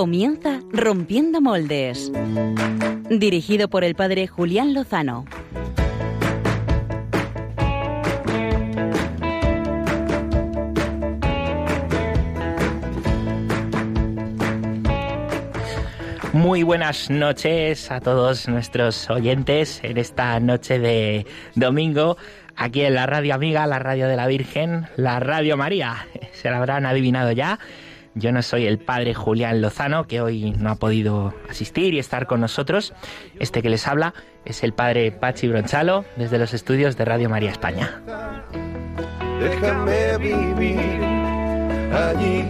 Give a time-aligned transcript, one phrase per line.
[0.00, 2.10] Comienza Rompiendo Moldes.
[3.10, 5.26] Dirigido por el padre Julián Lozano.
[16.32, 22.16] Muy buenas noches a todos nuestros oyentes en esta noche de domingo,
[22.56, 26.06] aquí en la radio amiga, la radio de la Virgen, la radio María.
[26.32, 27.58] Se la habrán adivinado ya.
[28.20, 32.26] Yo no soy el padre Julián Lozano, que hoy no ha podido asistir y estar
[32.26, 32.92] con nosotros.
[33.38, 34.12] Este que les habla
[34.44, 38.02] es el padre Pachi Bronchalo, desde los estudios de Radio María España.
[39.40, 41.02] Déjame vivir
[41.94, 42.44] allí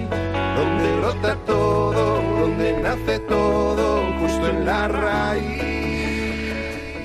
[0.57, 5.71] donde brota todo, donde nace todo, justo en la raíz.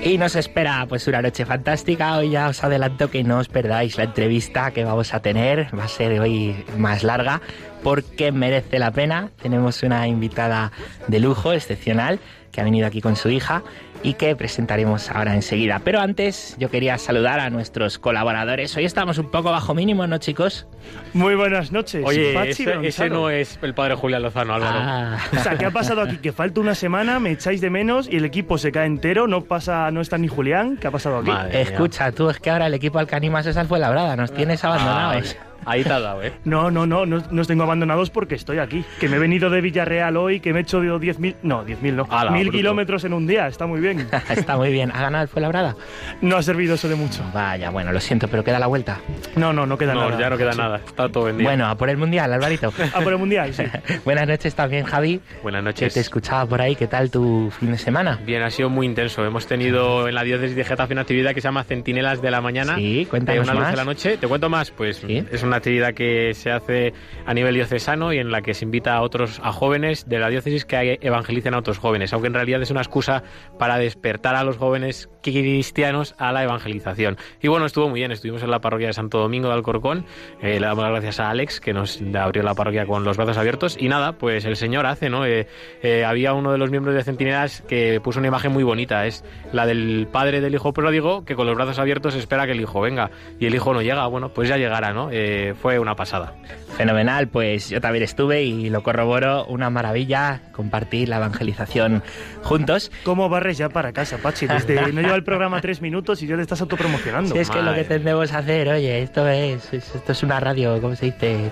[0.02, 2.18] Y nos espera pues una noche fantástica.
[2.18, 5.68] Hoy ya os adelanto que no os perdáis la entrevista que vamos a tener.
[5.78, 7.42] Va a ser hoy más larga
[7.86, 9.30] porque merece la pena.
[9.40, 10.72] Tenemos una invitada
[11.08, 12.20] de lujo, excepcional,
[12.52, 13.62] que ha venido aquí con su hija
[14.02, 15.80] y que presentaremos ahora enseguida.
[15.84, 18.76] Pero antes yo quería saludar a nuestros colaboradores.
[18.76, 20.66] Hoy estamos un poco bajo mínimo, ¿no, chicos?
[21.14, 22.04] Muy buenas noches.
[22.04, 24.80] Oye, Pachi ese, ese no es el padre Julián Lozano, Álvaro.
[24.82, 25.18] Ah.
[25.32, 26.18] O sea, ¿qué ha pasado aquí?
[26.18, 29.42] Que falta una semana, me echáis de menos y el equipo se cae entero, no
[29.42, 30.78] pasa, no está ni Julián.
[30.78, 31.30] ¿Qué ha pasado aquí?
[31.30, 31.62] Madre mía.
[31.62, 34.64] Escucha, tú es que ahora el equipo al que animas es al Fuenlabrada, nos tienes
[34.64, 35.16] abandonados.
[35.16, 36.34] Ahí, ahí te has dado, ¿eh?
[36.46, 38.84] No, no, no, no, no os tengo abandonados porque estoy aquí.
[39.00, 42.08] Que me he venido de Villarreal hoy, que me he hecho 10.000, no, 10.000 no,
[42.10, 42.58] Ala, mil bruto.
[42.58, 44.08] kilómetros en un día, está muy bien.
[44.30, 44.92] Está muy bien.
[44.94, 45.76] ¿Ha ganado el Fuenlabrada?
[46.22, 47.24] No ha servido eso de mucho.
[47.34, 49.00] Vaya, bueno, lo siento, pero queda la vuelta.
[49.36, 50.20] No, no, no queda No, nada.
[50.20, 50.78] ya no queda nada.
[50.86, 51.50] Está todo vendido.
[51.50, 52.72] Bueno, a por el Mundial, Alvarito.
[52.94, 53.64] Ah, por el Mundial, sí.
[54.06, 55.20] Buenas noches también, Javi.
[55.44, 55.94] Buenas Que noches.
[55.94, 56.76] te escuchaba por ahí.
[56.76, 58.20] ¿Qué tal tu fin de semana?
[58.26, 59.26] Bien, ha sido muy intenso.
[59.26, 62.42] Hemos tenido en la diócesis de Getafe una actividad que se llama Centinelas de la
[62.42, 62.76] Mañana.
[62.76, 64.18] Sí, cuéntanos Eh, una luz de la noche.
[64.18, 64.72] ¿Te cuento más?
[64.72, 65.24] Pues Sí.
[65.32, 66.94] es una actividad que se hace
[67.26, 70.30] a nivel diocesano y en la que se invita a otros, a jóvenes de la
[70.30, 73.24] diócesis que evangelicen a otros jóvenes, aunque en realidad es una excusa
[73.58, 77.18] para despertar a los jóvenes cristianos a la evangelización.
[77.42, 78.12] Y bueno, estuvo muy bien.
[78.12, 80.06] Estuvimos en la parroquia de Santo Domingo de Alcorcón.
[80.42, 83.38] Eh, le damos las gracias a Alex, que nos abrió la parroquia con los brazos
[83.38, 83.78] abiertos.
[83.80, 85.26] Y nada, pues el Señor hace, ¿no?
[85.26, 85.48] Eh,
[85.82, 89.06] eh, había uno de los miembros de Centinelas que puso una imagen muy bonita.
[89.06, 92.62] Es la del padre del hijo pródigo, que con los brazos abiertos espera que el
[92.62, 93.12] hijo venga.
[93.40, 94.06] Y el hijo no llega.
[94.08, 95.10] Bueno, pues ya llegará, ¿no?
[95.12, 96.34] Eh, fue una pasada.
[96.78, 99.46] Fenomenal, pues yo también estuve y lo corroboro.
[99.46, 102.04] Una maravilla compartir la evangelización
[102.44, 102.92] juntos.
[103.04, 104.48] ¿Cómo barres ya para casa, Pachi?
[104.48, 107.34] Desde no lleva el programa tres minutos y ya te estás autopromocionando.
[107.34, 110.40] Si es que lo que tendemos a hacer, oye, esto es, es- esto es una
[110.40, 111.50] radio, ¿cómo se dice?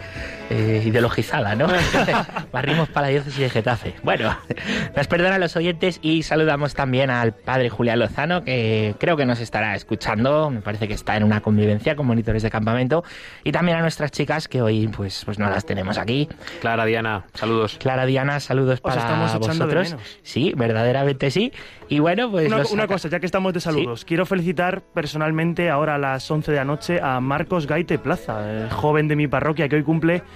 [0.56, 1.68] Eh, ideologizada, ¿no?
[2.52, 3.96] Barrimos para la diócesis de Getafe.
[4.04, 4.38] Bueno,
[4.96, 9.40] nos perdonan los oyentes y saludamos también al padre Julián Lozano, que creo que nos
[9.40, 10.52] estará escuchando.
[10.52, 13.04] Me parece que está en una convivencia con monitores de campamento.
[13.44, 16.30] Y también a nuestras chicas, que hoy pues, pues no las tenemos aquí.
[16.62, 17.78] Clara, Diana, saludos.
[17.80, 19.90] Clara Diana, saludos Os para estamos echando de vosotros.
[19.92, 20.20] menos.
[20.22, 21.52] Sí, verdaderamente sí.
[21.90, 24.82] Y bueno, pues Una, los una saca- cosa, ya que estamos de saludos, quiero felicitar
[24.94, 29.16] personalmente ahora a las 11 de la noche a Marcos Gaite Plaza, el joven de
[29.16, 30.24] mi parroquia que hoy cumple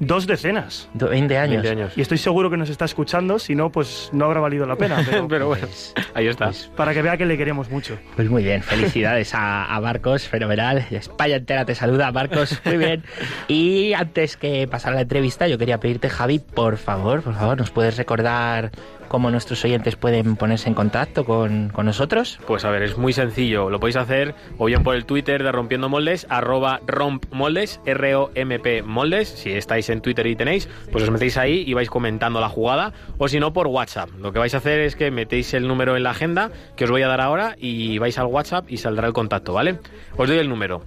[0.00, 0.88] dos decenas.
[0.94, 1.62] Do- 20 años.
[1.62, 1.92] 20 años.
[1.98, 5.02] Y estoy seguro que nos está escuchando, si no, pues no habrá valido la pena.
[5.08, 6.50] Pero Pero bueno, Pues- ahí está.
[6.76, 7.98] para que vea que le queremos mucho.
[8.16, 10.86] Pues muy bien, felicidades a, a Marcos, fenomenal.
[10.90, 13.02] España entera te saluda, Marcos, muy bien.
[13.48, 17.58] Y antes que pasar a la entrevista, yo quería pedirte, Javi, por favor, por favor,
[17.58, 18.70] ¿nos puedes recordar
[19.08, 22.40] cómo nuestros oyentes pueden ponerse en contacto con, con nosotros?
[22.46, 23.70] Pues a ver, es muy sencillo.
[23.70, 29.28] Lo podéis hacer o bien por el Twitter de Rompiendo Moldes, arroba rompmoldes, R-O-M-P moldes.
[29.28, 32.92] Si estáis en Twitter y tenéis, pues os metéis ahí y vais comentando la jugada.
[33.18, 34.10] O si no, por WhatsApp.
[34.20, 36.90] Lo que vais a hacer es que metéis el número en la agenda que os
[36.90, 39.78] voy a dar ahora y vais al WhatsApp y saldrá el contacto, ¿vale?
[40.16, 40.82] Os doy el número.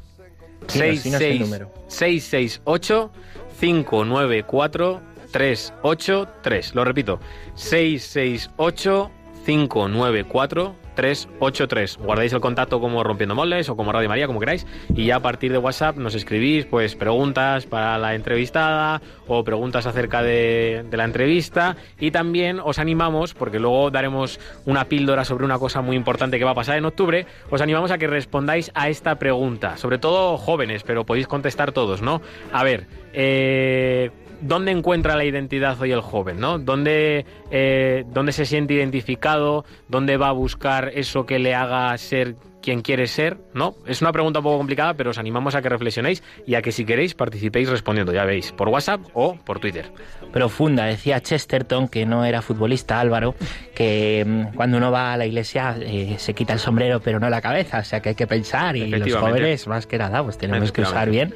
[1.40, 1.72] Número.
[1.88, 3.12] 668
[3.60, 5.02] 594
[5.32, 6.76] 383.
[6.76, 7.20] Lo repito.
[7.56, 9.12] 668
[9.46, 11.98] 594 383.
[11.98, 14.66] Guardáis el contacto como Rompiendo Moldes o como Radio María, como queráis,
[14.96, 19.86] y ya a partir de WhatsApp nos escribís pues preguntas para la entrevistada o preguntas
[19.86, 25.46] acerca de, de la entrevista y también os animamos, porque luego daremos una píldora sobre
[25.46, 28.72] una cosa muy importante que va a pasar en octubre, os animamos a que respondáis
[28.74, 32.22] a esta pregunta, sobre todo jóvenes, pero podéis contestar todos, ¿no?
[32.52, 34.10] A ver, eh,
[34.42, 36.40] ¿Dónde encuentra la identidad hoy el joven?
[36.40, 36.60] ¿no?
[36.60, 39.66] ¿Dónde, eh, ¿Dónde se siente identificado?
[39.88, 43.38] ¿Dónde va a buscar eso que le haga ser quien quiere ser?
[43.54, 43.76] ¿no?
[43.86, 46.72] Es una pregunta un poco complicada, pero os animamos a que reflexionéis y a que
[46.72, 49.92] si queréis participéis respondiendo, ya veis, por WhatsApp o por Twitter.
[50.32, 53.36] Profunda, decía Chesterton, que no era futbolista, Álvaro,
[53.74, 57.30] que mm, cuando uno va a la iglesia eh, se quita el sombrero pero no
[57.30, 60.38] la cabeza, o sea que hay que pensar y los jóvenes más que nada pues
[60.38, 61.34] tenemos que usar bien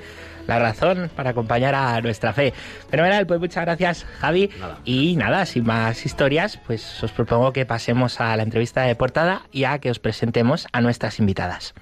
[0.52, 2.54] la razón para acompañar a nuestra fe.
[2.90, 4.50] Fenomenal, pues muchas gracias, Javi.
[4.86, 9.44] Y nada, sin más historias, pues os propongo que pasemos a la entrevista de portada
[9.52, 11.74] y a que os presentemos a nuestras invitadas.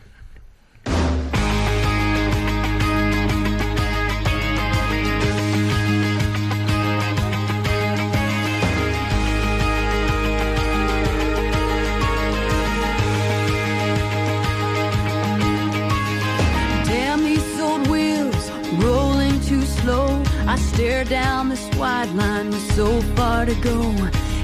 [22.76, 23.94] So far to go.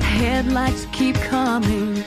[0.02, 2.04] Headlights keep coming.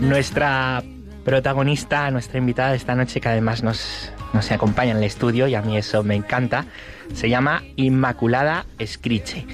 [0.00, 0.82] Nuestra
[1.24, 5.54] protagonista, nuestra invitada de esta noche, que además nos, nos acompaña en el estudio y
[5.54, 6.64] a mí eso me encanta,
[7.12, 9.46] se llama Inmaculada Escriche.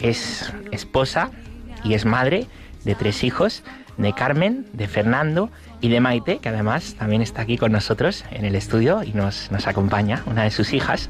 [0.00, 1.30] Es esposa
[1.82, 2.46] y es madre
[2.84, 3.64] de tres hijos,
[3.96, 5.50] de Carmen, de Fernando
[5.80, 9.50] y de Maite, que además también está aquí con nosotros en el estudio y nos,
[9.50, 11.08] nos acompaña, una de sus hijas.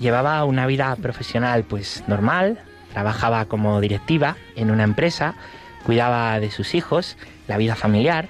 [0.00, 2.58] Llevaba una vida profesional pues normal,
[2.92, 5.34] trabajaba como directiva en una empresa,
[5.84, 7.16] cuidaba de sus hijos,
[7.48, 8.28] la vida familiar,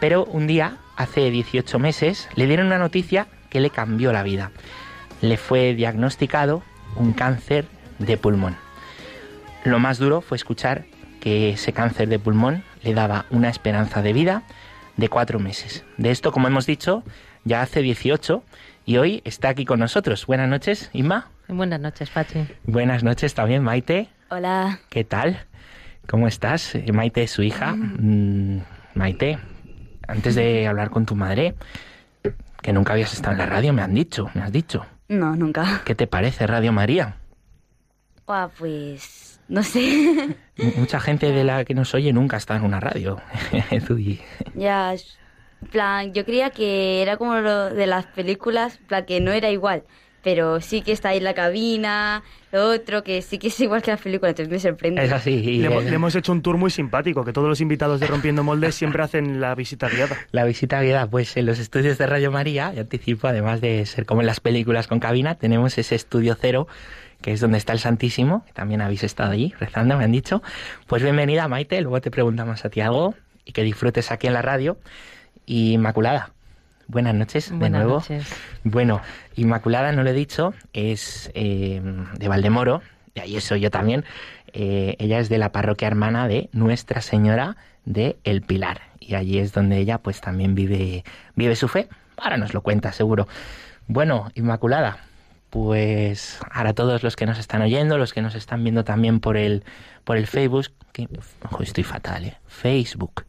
[0.00, 4.50] pero un día, hace 18 meses, le dieron una noticia que le cambió la vida.
[5.20, 6.62] Le fue diagnosticado
[6.96, 7.66] un cáncer
[7.98, 8.56] de pulmón.
[9.64, 10.84] Lo más duro fue escuchar
[11.20, 14.44] que ese cáncer de pulmón le daba una esperanza de vida
[14.96, 15.84] de cuatro meses.
[15.96, 17.02] De esto, como hemos dicho,
[17.44, 18.42] ya hace 18
[18.88, 20.24] y hoy está aquí con nosotros.
[20.24, 21.28] Buenas noches, Inma.
[21.46, 22.46] Buenas noches, Pachi.
[22.64, 24.08] Buenas noches también, Maite.
[24.30, 24.80] Hola.
[24.88, 25.44] ¿Qué tal?
[26.08, 26.74] ¿Cómo estás?
[26.74, 27.74] Eh, Maite es su hija.
[27.74, 28.62] Mm,
[28.94, 29.38] Maite,
[30.06, 31.54] antes de hablar con tu madre,
[32.62, 34.86] que nunca habías estado en la radio, me han dicho, me has dicho.
[35.08, 35.82] No, nunca.
[35.84, 37.16] ¿Qué te parece Radio María?
[38.26, 40.34] Buah, pues no sé.
[40.78, 43.20] Mucha gente de la que nos oye nunca está en una radio.
[44.54, 44.94] Ya,
[45.70, 49.82] plan, yo creía que era como lo de las películas, plan que no era igual,
[50.22, 52.22] pero sí que está ahí la cabina,
[52.52, 55.04] lo otro, que sí que es igual que las películas, entonces me sorprende.
[55.04, 55.30] es así.
[55.32, 58.00] y, Le, hemos- eh, le hemos hecho un tour muy simpático, que todos los invitados
[58.00, 60.16] de Rompiendo Moldes siempre hacen la visita guiada.
[60.32, 64.06] La visita guiada, pues en los estudios de Radio María, y anticipo, además de ser
[64.06, 66.66] como en las películas con cabina, tenemos ese estudio cero,
[67.20, 70.40] que es donde está el Santísimo, que también habéis estado allí rezando, me han dicho.
[70.86, 73.14] Pues bienvenida, Maite, luego te preguntamos a ti algo
[73.44, 74.78] y que disfrutes aquí en la radio.
[75.48, 76.32] Inmaculada,
[76.88, 77.94] buenas noches de nuevo.
[77.94, 78.28] noches.
[78.64, 79.00] Bueno,
[79.34, 81.80] Inmaculada, no lo he dicho, es eh,
[82.18, 82.82] de Valdemoro,
[83.14, 84.04] y ahí soy yo también.
[84.52, 87.56] Eh, ella es de la parroquia hermana de Nuestra Señora
[87.86, 91.02] de El Pilar, y allí es donde ella pues también vive,
[91.34, 91.88] vive su fe.
[92.18, 93.26] Ahora nos lo cuenta, seguro.
[93.86, 94.98] Bueno, Inmaculada,
[95.48, 99.38] pues ahora todos los que nos están oyendo, los que nos están viendo también por
[99.38, 99.64] el,
[100.04, 101.08] por el Facebook, que,
[101.42, 102.36] ojo, estoy fatal, ¿eh?
[102.48, 103.24] Facebook,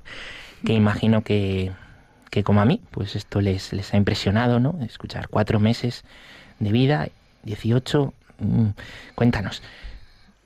[0.66, 1.72] que imagino que,
[2.30, 4.80] que como a mí, pues esto les, les ha impresionado, ¿no?
[4.82, 6.04] Escuchar cuatro meses
[6.60, 7.08] de vida,
[7.44, 8.14] 18.
[8.40, 8.68] mm,
[9.16, 9.62] Cuéntanos,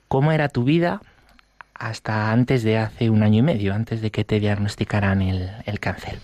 [0.08, 1.00] ¿cómo era tu vida
[1.74, 5.80] hasta antes de hace un año y medio, antes de que te diagnosticaran el, el
[5.80, 6.18] cáncer?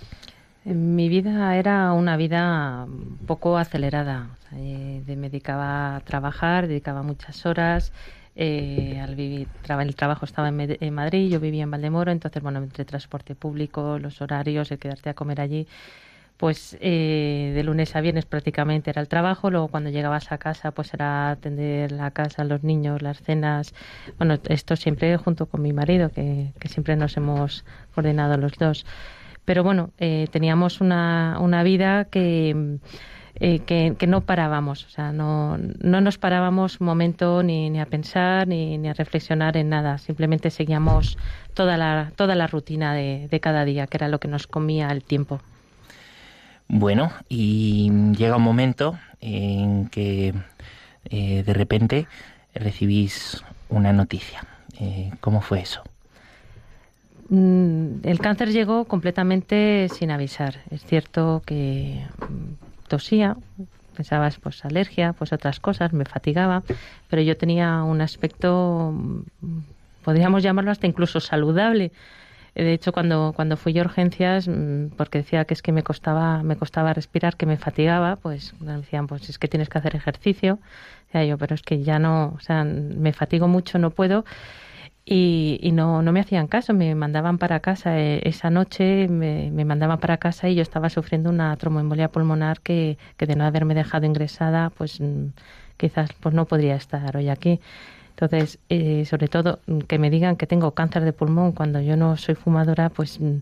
[0.64, 2.86] Mi vida era una vida
[3.26, 4.28] poco acelerada.
[4.52, 7.92] Eh, me dedicaba a trabajar, dedicaba muchas horas.
[8.37, 12.58] Eh, al vivir, traba- el trabajo estaba en, Madrid, yo vivía en Valdemoro, entonces, bueno,
[12.60, 15.67] entre transporte público, los horarios, el quedarte a comer allí,
[16.37, 20.70] pues eh, de lunes a viernes prácticamente era el trabajo, luego cuando llegabas a casa
[20.70, 23.75] pues era atender la casa, los niños, las cenas,
[24.17, 28.87] bueno, esto siempre junto con mi marido, que, que siempre nos hemos coordinado los dos.
[29.44, 32.79] Pero bueno, eh, teníamos una, una vida que,
[33.37, 37.81] eh, que, que no parábamos, o sea, no, no nos parábamos un momento ni, ni
[37.81, 41.17] a pensar ni, ni a reflexionar en nada, simplemente seguíamos
[41.55, 44.89] toda la, toda la rutina de, de cada día, que era lo que nos comía
[44.91, 45.41] el tiempo.
[46.69, 50.32] Bueno, y llega un momento en que
[51.10, 52.06] eh, de repente
[52.55, 54.44] recibís una noticia.
[54.79, 55.82] Eh, ¿Cómo fue eso?
[57.29, 60.56] Mm, El cáncer llegó completamente sin avisar.
[60.70, 62.05] Es cierto que
[62.91, 63.37] tosía,
[63.97, 66.63] pensabas pues alergia, pues otras cosas, me fatigaba,
[67.09, 69.20] pero yo tenía un aspecto, mm,
[70.05, 71.93] podríamos llamarlo hasta incluso saludable.
[72.55, 75.82] Eh, De hecho, cuando, cuando fui a urgencias, mm, porque decía que es que me
[75.82, 79.79] costaba, me costaba respirar, que me fatigaba, pues me decían, pues es que tienes que
[79.79, 80.59] hacer ejercicio.
[81.06, 84.25] Decía yo, pero es que ya no, o sea, me fatigo mucho, no puedo
[85.12, 89.50] y, y no, no me hacían caso, me mandaban para casa eh, esa noche, me,
[89.50, 93.44] me mandaban para casa y yo estaba sufriendo una tromboembolia pulmonar que, que de no
[93.44, 95.31] haberme dejado ingresada, pues mm,
[95.76, 97.60] quizás pues no podría estar hoy aquí.
[98.10, 101.96] Entonces, eh, sobre todo, mm, que me digan que tengo cáncer de pulmón cuando yo
[101.96, 103.38] no soy fumadora, pues mm,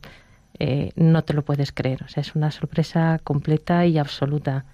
[0.61, 2.03] eh, no te lo puedes creer.
[2.03, 4.65] O sea, es una sorpresa completa y absoluta.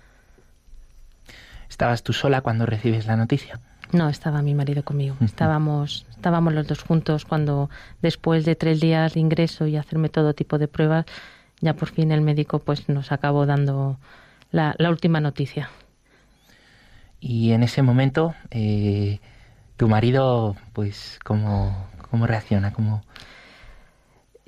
[1.68, 3.58] ¿Estabas tú sola cuando recibes la noticia?
[3.94, 5.14] No, estaba mi marido conmigo.
[5.20, 7.70] Estábamos, estábamos los dos juntos cuando,
[8.02, 11.06] después de tres días de ingreso y hacerme todo tipo de pruebas,
[11.60, 14.00] ya por fin el médico pues nos acabó dando
[14.50, 15.70] la, la última noticia.
[17.20, 19.20] Y en ese momento, eh,
[19.76, 22.72] tu marido, pues, ¿cómo, cómo reacciona?
[22.72, 23.04] ¿Cómo...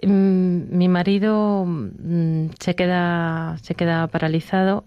[0.03, 4.85] Mm, Mi marido mm, se queda, se queda paralizado.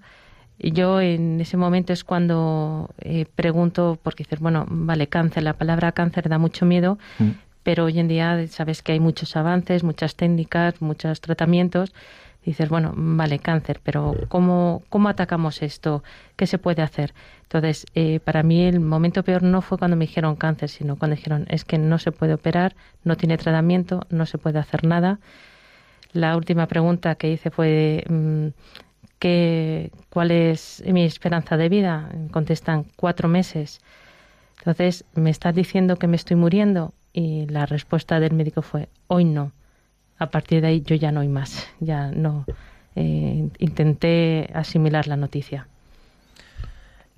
[0.60, 5.54] Y Yo en ese momento es cuando eh, pregunto, porque dices, bueno, vale, cáncer, la
[5.54, 7.30] palabra cáncer da mucho miedo, Mm.
[7.64, 11.94] pero hoy en día sabes que hay muchos avances, muchas técnicas, muchos tratamientos.
[12.46, 16.04] Dices, bueno, vale, cáncer, pero ¿cómo, cómo atacamos esto?
[16.38, 17.14] ¿Qué se puede hacer?
[17.44, 21.16] Entonces, eh, para mí el momento peor no fue cuando me dijeron cáncer, sino cuando
[21.16, 25.20] dijeron, es que no se puede operar, no tiene tratamiento, no se puede hacer nada.
[26.14, 28.48] La última pregunta que hice fue, mm,
[29.20, 32.10] ¿qué, ¿cuál es mi esperanza de vida?
[32.32, 33.82] Contestan, cuatro meses.
[34.60, 36.94] Entonces, ¿me estás diciendo que me estoy muriendo?
[37.14, 39.52] Y la respuesta del médico fue, hoy no.
[40.18, 41.68] A partir de ahí yo ya no hay más.
[41.80, 42.46] Ya no.
[42.96, 45.68] Eh, intenté asimilar la noticia.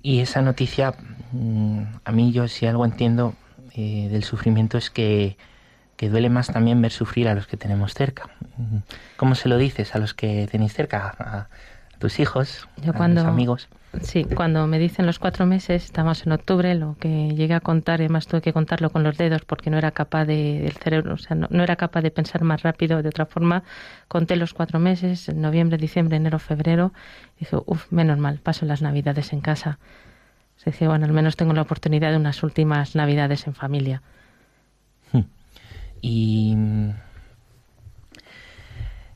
[0.02, 0.94] Y esa noticia,
[1.32, 3.34] mm, a mí yo si algo entiendo
[3.74, 5.36] eh, del sufrimiento es que,
[5.96, 8.28] que duele más también ver sufrir a los que tenemos cerca.
[8.56, 8.78] Mm,
[9.16, 11.48] ¿Cómo se lo dices a los que tenéis cerca?
[12.02, 13.68] Tus hijos, Yo a cuando- tus amigos.
[14.00, 18.00] Sí, cuando me dicen los cuatro meses, estamos en octubre, lo que llegué a contar,
[18.00, 21.18] además tuve que contarlo con los dedos porque no era capaz de, del cerebro, o
[21.18, 23.62] sea, no, no era capaz de pensar más rápido de otra forma.
[24.08, 26.92] Conté los cuatro meses, en noviembre, diciembre, enero, febrero.
[27.36, 29.78] Y dije, uff, menos mal, paso las navidades en casa.
[30.56, 34.02] Se dije, bueno, al menos tengo la oportunidad de unas últimas navidades en familia.
[36.00, 36.90] Y mm,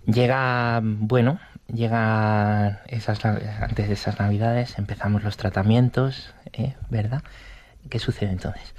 [0.07, 1.40] llega, bueno,
[1.73, 6.75] llega esas, antes de esas navidades, empezamos los tratamientos, ¿eh?
[6.90, 7.23] ¿verdad?
[7.88, 8.75] ¿Qué sucede entonces?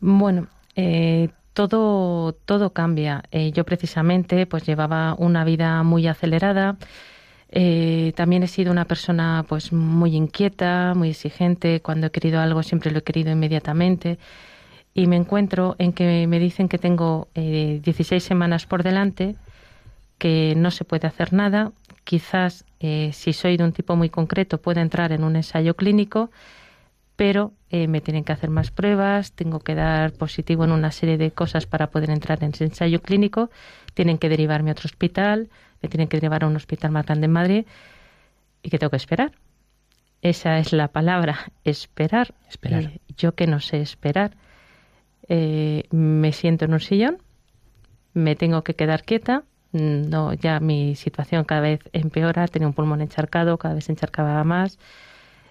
[0.00, 0.46] Bueno,
[0.76, 3.24] eh, todo, todo cambia.
[3.30, 6.76] Eh, yo precisamente pues llevaba una vida muy acelerada.
[7.52, 11.80] Eh, también he sido una persona pues muy inquieta, muy exigente.
[11.80, 14.18] Cuando he querido algo siempre lo he querido inmediatamente.
[14.94, 19.36] Y me encuentro en que me dicen que tengo eh, 16 semanas por delante,
[20.20, 21.72] que no se puede hacer nada.
[22.04, 26.30] Quizás eh, si soy de un tipo muy concreto pueda entrar en un ensayo clínico,
[27.16, 31.16] pero eh, me tienen que hacer más pruebas, tengo que dar positivo en una serie
[31.16, 33.50] de cosas para poder entrar en ese ensayo clínico,
[33.94, 35.48] tienen que derivarme a otro hospital,
[35.82, 37.66] me tienen que derivar a un hospital más grande en Madrid
[38.62, 39.32] y que tengo que esperar.
[40.20, 42.34] Esa es la palabra, esperar.
[42.48, 42.84] Esperar.
[42.84, 44.36] Eh, yo que no sé esperar,
[45.28, 47.18] eh, me siento en un sillón,
[48.12, 53.00] me tengo que quedar quieta, no, ya mi situación cada vez empeora, tenía un pulmón
[53.02, 54.78] encharcado, cada vez se encharcaba más,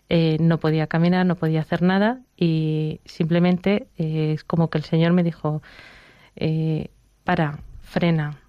[0.10, 4.84] eh, no podía caminar, no podía hacer nada y simplemente eh, es como que el
[4.84, 5.62] Señor me dijo,
[6.36, 6.90] eh,
[7.24, 8.40] para, frena,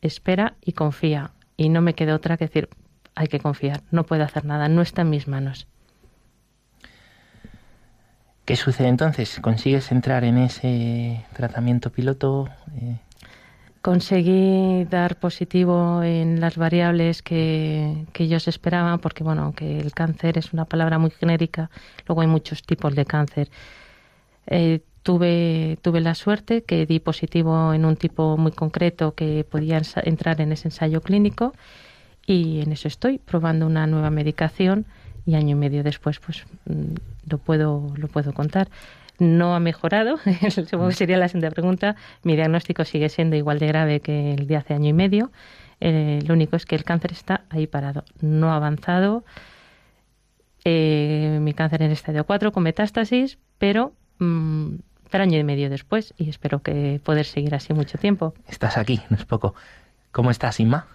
[0.00, 1.32] espera y confía.
[1.56, 2.68] Y no me quedó otra que decir,
[3.14, 5.66] hay que confiar, no puedo hacer nada, no está en mis manos.
[8.44, 9.38] ¿Qué sucede entonces?
[9.40, 12.48] ¿Consigues entrar en ese tratamiento piloto?
[13.82, 20.38] Conseguí dar positivo en las variables que, que ellos esperaban, porque bueno, aunque el cáncer
[20.38, 21.68] es una palabra muy genérica,
[22.06, 23.50] luego hay muchos tipos de cáncer.
[24.46, 29.80] Eh, tuve, tuve la suerte que di positivo en un tipo muy concreto que podía
[30.04, 31.52] entrar en ese ensayo clínico
[32.26, 34.86] y en eso estoy, probando una nueva medicación
[35.26, 36.94] y año y medio después pues mm,
[37.28, 38.68] lo puedo, lo puedo contar.
[39.22, 40.16] No ha mejorado,
[40.50, 41.94] supongo que sería la siguiente pregunta.
[42.24, 45.30] Mi diagnóstico sigue siendo igual de grave que el de hace año y medio.
[45.78, 49.22] Eh, lo único es que el cáncer está ahí parado, no ha avanzado.
[50.64, 54.74] Eh, mi cáncer en estadio 4 con metástasis, pero, mm,
[55.08, 58.34] pero año y medio después y espero que poder seguir así mucho tiempo.
[58.48, 59.54] estás aquí, no es poco.
[60.10, 60.88] ¿Cómo estás, Inma?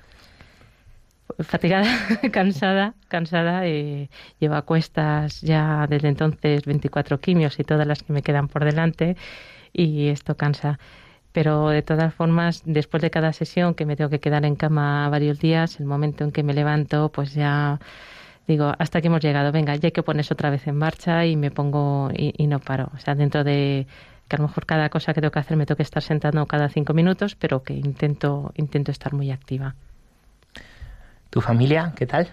[1.39, 1.87] Fatigada,
[2.31, 3.67] cansada, cansada.
[3.67, 8.47] Eh, llevo a cuestas ya desde entonces 24 quimios y todas las que me quedan
[8.47, 9.17] por delante
[9.73, 10.79] y esto cansa.
[11.33, 15.09] Pero de todas formas, después de cada sesión que me tengo que quedar en cama
[15.09, 17.79] varios días, el momento en que me levanto, pues ya
[18.47, 21.35] digo, hasta que hemos llegado, venga, ya hay que ponerse otra vez en marcha y
[21.35, 22.89] me pongo y, y no paro.
[22.95, 23.87] O sea, dentro de
[24.27, 26.45] que a lo mejor cada cosa que tengo que hacer me tengo que estar sentando
[26.47, 29.75] cada cinco minutos, pero que intento, intento estar muy activa.
[31.29, 31.93] ¿Tu familia?
[31.95, 32.27] ¿Qué tal?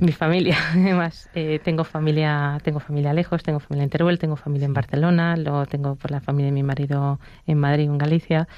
[0.00, 4.66] Mi familia, además, eh, tengo familia, tengo familia lejos, tengo familia en Teruel, tengo familia
[4.66, 8.48] en Barcelona, luego tengo por la familia de mi marido en Madrid, en Galicia.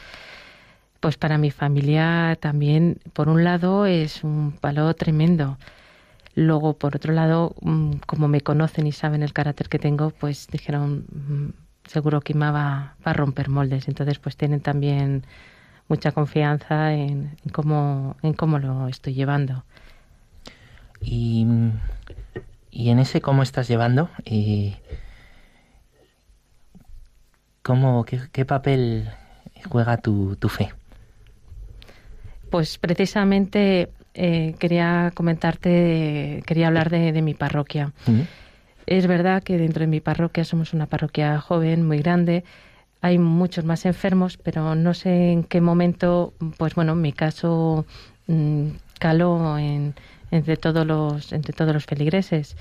[1.00, 5.58] Pues para mi familia también, por un lado, es un palo tremendo.
[6.34, 10.48] Luego, por otro lado, mm, como me conocen y saben el carácter que tengo, pues
[10.48, 13.86] dijeron, mm, seguro que Ima va, va a romper moldes.
[13.88, 15.24] Entonces, pues tienen también
[15.88, 19.64] mucha confianza en, en cómo, en cómo lo estoy llevando.
[21.00, 21.46] Y,
[22.70, 24.76] y en ese cómo estás llevando, eh,
[27.62, 29.08] ¿cómo, qué, qué papel
[29.68, 30.72] juega tu, tu fe?
[32.50, 37.92] Pues precisamente eh, quería comentarte, quería hablar de, de mi parroquia.
[38.86, 42.42] Es verdad que dentro de mi parroquia somos una parroquia joven, muy grande.
[43.00, 47.86] Hay muchos más enfermos, pero no sé en qué momento, pues bueno, mi caso
[48.26, 48.66] mm,
[48.98, 49.94] caló en,
[50.30, 52.56] entre todos los entre todos los feligreses.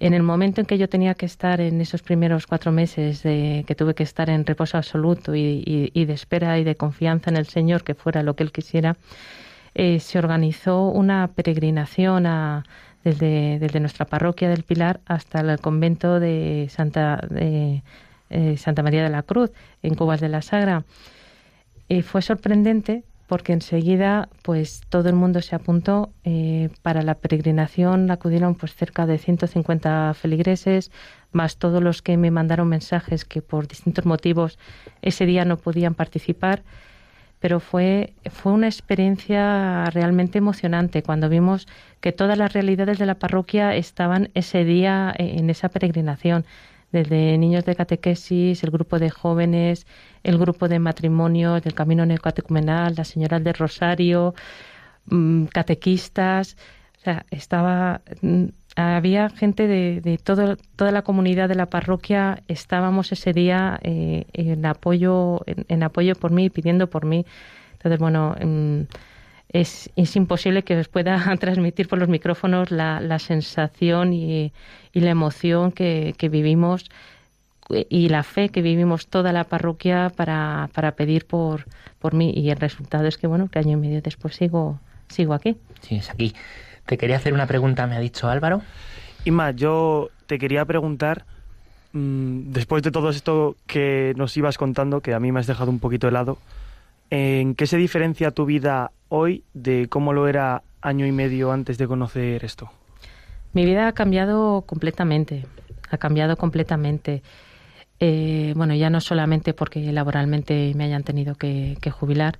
[0.00, 3.64] En el momento en que yo tenía que estar en esos primeros cuatro meses de
[3.66, 7.46] que tuve que estar en reposo absoluto y, de espera y de confianza en el
[7.46, 8.96] Señor que fuera lo que Él quisiera,
[9.74, 12.64] eh, se organizó una peregrinación a-
[13.04, 17.82] desde, desde nuestra parroquia del Pilar hasta el convento de Santa, de,
[18.30, 19.50] eh, Santa María de la Cruz,
[19.82, 20.84] en Cubas de la Sagra.
[21.88, 28.10] Y fue sorprendente porque enseguida pues todo el mundo se apuntó eh, para la peregrinación.
[28.10, 30.90] Acudieron pues cerca de 150 feligreses
[31.30, 34.58] más todos los que me mandaron mensajes que por distintos motivos
[35.02, 36.62] ese día no podían participar.
[37.38, 41.68] Pero fue, fue una experiencia realmente emocionante cuando vimos
[42.00, 46.46] que todas las realidades de la parroquia estaban ese día eh, en esa peregrinación,
[46.92, 49.86] desde niños de catequesis, el grupo de jóvenes,
[50.22, 54.34] el grupo de matrimonios del camino neocatecumenal, las señoras del Rosario,
[55.06, 56.56] mm, catequistas,
[56.98, 62.42] o sea, estaba mm, había gente de, de todo, toda la comunidad de la parroquia.
[62.48, 67.26] Estábamos ese día eh, en apoyo en, en apoyo por mí pidiendo por mí.
[67.72, 68.82] Entonces bueno mm,
[69.50, 74.52] es, es imposible que os pueda transmitir por los micrófonos la, la sensación y,
[74.92, 76.86] y la emoción que, que vivimos
[77.70, 81.66] eh, y la fe que vivimos toda la parroquia para, para pedir por,
[81.98, 85.34] por mí y el resultado es que bueno que año y medio después sigo sigo
[85.34, 86.34] aquí Sí, es aquí.
[86.86, 88.62] Te quería hacer una pregunta, me ha dicho Álvaro.
[89.24, 91.24] Inma, yo te quería preguntar,
[91.92, 95.70] mm, después de todo esto que nos ibas contando, que a mí me has dejado
[95.70, 96.38] un poquito helado,
[97.10, 101.78] ¿en qué se diferencia tu vida hoy de cómo lo era año y medio antes
[101.78, 102.70] de conocer esto?
[103.52, 105.46] Mi vida ha cambiado completamente,
[105.90, 107.22] ha cambiado completamente.
[108.00, 112.38] Eh, bueno, ya no solamente porque laboralmente me hayan tenido que, jubilar,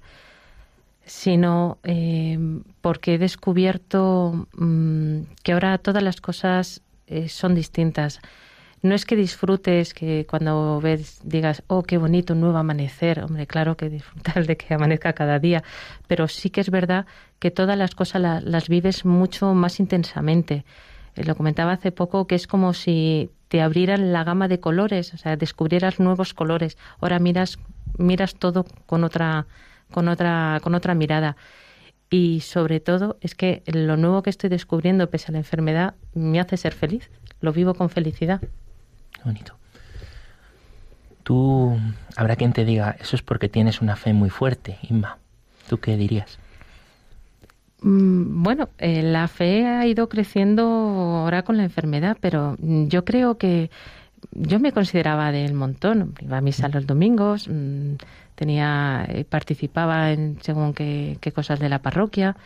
[1.04, 2.38] sino eh,
[2.80, 8.20] porque he descubierto mm, que ahora todas las cosas eh, son distintas.
[8.82, 13.22] No es que disfrutes, que cuando ves digas, oh, qué bonito, un nuevo amanecer.
[13.24, 15.62] Hombre, claro que disfrutar de que amanezca cada día,
[16.06, 17.06] pero sí que es verdad
[17.40, 20.64] que todas las cosas la- las vives mucho más intensamente.
[21.16, 25.12] Eh, Lo comentaba hace poco que es como si te abrieran la gama de colores,
[25.14, 26.76] o sea, descubrieras nuevos colores.
[27.00, 27.58] Ahora miras,
[27.96, 29.46] miras todo con otra,
[29.90, 31.36] con otra, con otra mirada.
[32.10, 36.40] Y sobre todo es que lo nuevo que estoy descubriendo, pese a la enfermedad, me
[36.40, 37.10] hace ser feliz.
[37.40, 38.40] Lo vivo con felicidad.
[39.24, 39.54] Bonito.
[41.22, 41.78] Tú,
[42.16, 45.18] habrá quien te diga, eso es porque tienes una fe muy fuerte, Inma.
[45.68, 46.38] ¿Tú qué dirías?
[47.82, 53.04] Mm, Bueno, eh, la fe ha ido creciendo ahora con la enfermedad, pero mm, yo
[53.04, 53.70] creo que
[54.32, 56.14] yo me consideraba del montón.
[56.20, 57.94] Iba a misa los domingos, mm,
[58.34, 62.36] tenía, eh, participaba en según qué, qué cosas de la parroquia,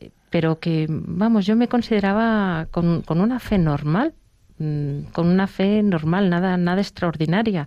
[0.00, 4.14] eh, pero que, vamos, yo me consideraba con, con una fe normal,
[4.60, 7.66] mm, con una fe normal, nada, nada extraordinaria.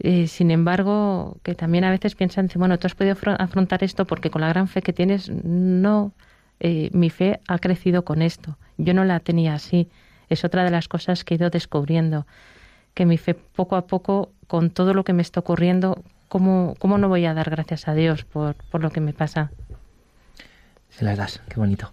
[0.00, 4.06] Eh, sin embargo, que también a veces piensan, bueno, tú has podido afro- afrontar esto
[4.06, 6.12] porque con la gran fe que tienes, no,
[6.60, 8.56] eh, mi fe ha crecido con esto.
[8.76, 9.88] Yo no la tenía así.
[10.28, 12.26] Es otra de las cosas que he ido descubriendo,
[12.94, 16.98] que mi fe poco a poco, con todo lo que me está ocurriendo, ¿cómo, cómo
[16.98, 19.50] no voy a dar gracias a Dios por, por lo que me pasa?
[20.90, 21.92] Se las das, qué bonito.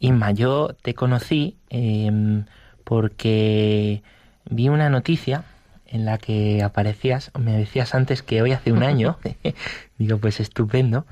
[0.00, 2.44] Inma, yo te conocí em,
[2.88, 4.02] porque
[4.48, 5.44] vi una noticia
[5.88, 9.18] en la que aparecías, me decías antes que hoy hace un año,
[9.98, 11.04] digo pues estupendo,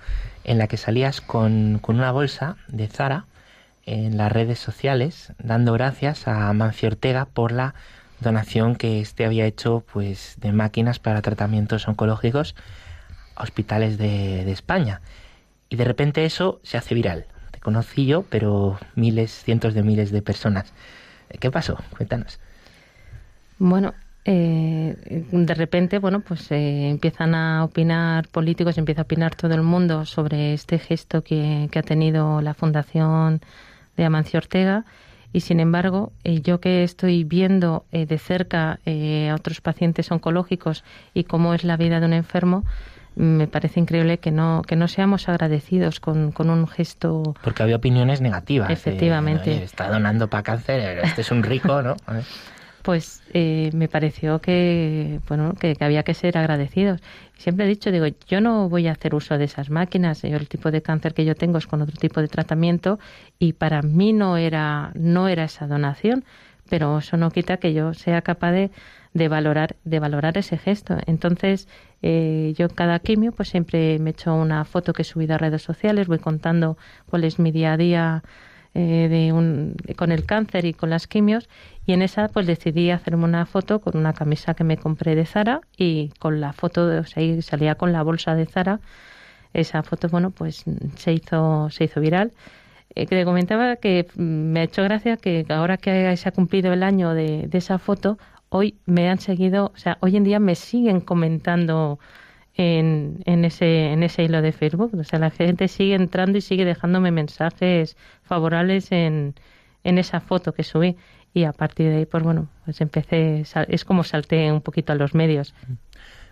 [0.44, 3.26] en la que salías con, con una bolsa de Zara
[3.84, 7.74] en las redes sociales dando gracias a Mancio Ortega por la
[8.20, 12.54] donación que este había hecho pues de máquinas para tratamientos oncológicos
[13.34, 15.02] a hospitales de, de España.
[15.68, 17.26] Y de repente eso se hace viral.
[17.50, 20.72] Te conocí yo, pero miles, cientos de miles de personas.
[21.40, 21.78] ¿Qué pasó?
[21.96, 22.38] Cuéntanos.
[23.58, 29.54] Bueno, eh, de repente, bueno, pues eh, empiezan a opinar políticos, empieza a opinar todo
[29.54, 33.40] el mundo sobre este gesto que, ha tenido la Fundación
[33.96, 34.84] de Amancio Ortega
[35.32, 40.10] y sin embargo eh, yo que estoy viendo eh, de cerca eh, a otros pacientes
[40.10, 40.82] oncológicos
[41.14, 42.64] y cómo es la vida de un enfermo
[43.16, 47.76] me parece increíble que no que no seamos agradecidos con, con un gesto Porque había
[47.76, 48.68] opiniones negativas.
[48.68, 49.50] de, Efectivamente.
[49.50, 51.96] "Oye, está donando para cáncer, este es un rico, ¿no?
[52.82, 57.00] pues eh, me pareció que bueno que, que había que ser agradecidos
[57.36, 60.48] siempre he dicho digo yo no voy a hacer uso de esas máquinas yo el
[60.48, 63.00] tipo de cáncer que yo tengo es con otro tipo de tratamiento
[63.40, 66.24] y para mí no era no era esa donación
[66.68, 68.70] pero eso no quita que yo sea capaz de,
[69.16, 71.68] de valorar de valorar ese gesto entonces
[72.02, 75.38] eh, yo en cada quimio pues siempre me echo una foto que he subido a
[75.38, 76.76] redes sociales voy contando
[77.08, 78.22] cuál es mi día a día
[78.78, 81.48] eh, de un, con el cáncer y con las quimios
[81.86, 85.24] y en esa pues decidí hacerme una foto con una camisa que me compré de
[85.24, 88.80] Zara y con la foto, o sea, ahí salía con la bolsa de Zara.
[89.54, 90.64] Esa foto, bueno, pues
[90.96, 92.32] se hizo, se hizo viral.
[92.94, 96.32] Eh, que le comentaba que mm, me ha hecho gracia que ahora que se ha
[96.32, 100.24] cumplido el año de, de esa foto, hoy me han seguido, o sea, hoy en
[100.24, 101.98] día me siguen comentando
[102.54, 104.92] en, en, ese, en ese hilo de Facebook.
[104.98, 109.34] O sea, la gente sigue entrando y sigue dejándome mensajes favorables en,
[109.84, 110.96] en esa foto que subí.
[111.34, 114.96] Y a partir de ahí, pues bueno, pues empecé, es como salté un poquito a
[114.96, 115.54] los medios.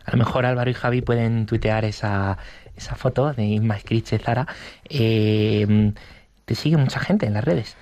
[0.06, 2.38] A lo mejor Álvaro y Javi pueden tuitear esa,
[2.74, 4.46] esa foto de Inma Scriche Zara.
[4.88, 5.92] Eh,
[6.44, 7.76] te sigue mucha gente en las redes.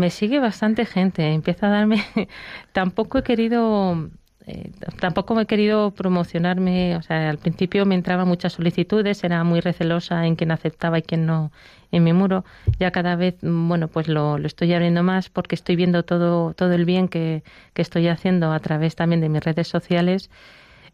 [0.00, 1.98] Me sigue bastante gente, empieza a darme...
[2.72, 4.08] tampoco he querido...
[4.46, 9.60] eh, tampoco he querido promocionarme, o sea, al principio me entraban muchas solicitudes, era muy
[9.60, 11.52] recelosa en quién aceptaba y quién no
[11.92, 12.46] en mi muro.
[12.78, 16.54] Ya cada vez, mm, bueno, pues lo, lo estoy abriendo más porque estoy viendo todo,
[16.54, 17.42] todo el bien que,
[17.74, 20.30] que estoy haciendo a través también de mis redes sociales.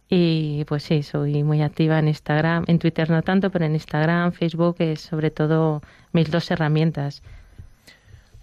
[0.08, 4.32] Y pues sí, soy muy activa en Instagram, en Twitter no tanto, pero en Instagram,
[4.32, 5.80] Facebook es sobre todo
[6.12, 7.22] mis dos herramientas.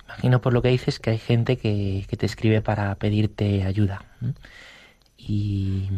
[0.08, 4.04] Imagino por lo que dices que hay gente que, que te escribe para pedirte ayuda.
[5.18, 5.90] Y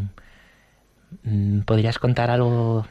[1.23, 2.85] mm, podrías contar algo,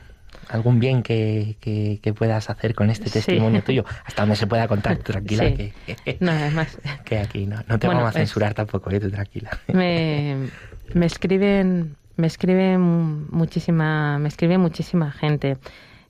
[0.48, 3.12] algún bien que, que- que puedas hacer con este Sí.
[3.14, 5.54] testimonio tuyo, hasta donde se pueda contar, tranquila, Sí.
[5.54, 9.00] que, No, además, que aquí no, no te Bueno, vamos a pues- censurar tampoco, ¿eh?
[9.00, 9.50] tranquila.
[9.72, 10.48] me,
[10.94, 15.56] me escriben me escriben muchísima me escribe muchísima gente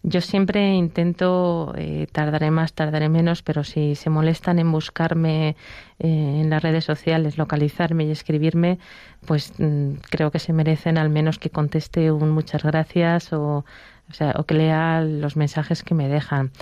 [0.05, 5.57] yo siempre intento eh, tardaré más tardaré menos pero si se molestan en buscarme
[5.99, 8.79] eh, en las redes sociales localizarme y escribirme
[9.27, 13.65] pues mm, creo que se merecen al menos que conteste un muchas gracias o
[14.11, 16.53] o sea o que lea los mensajes que me dejan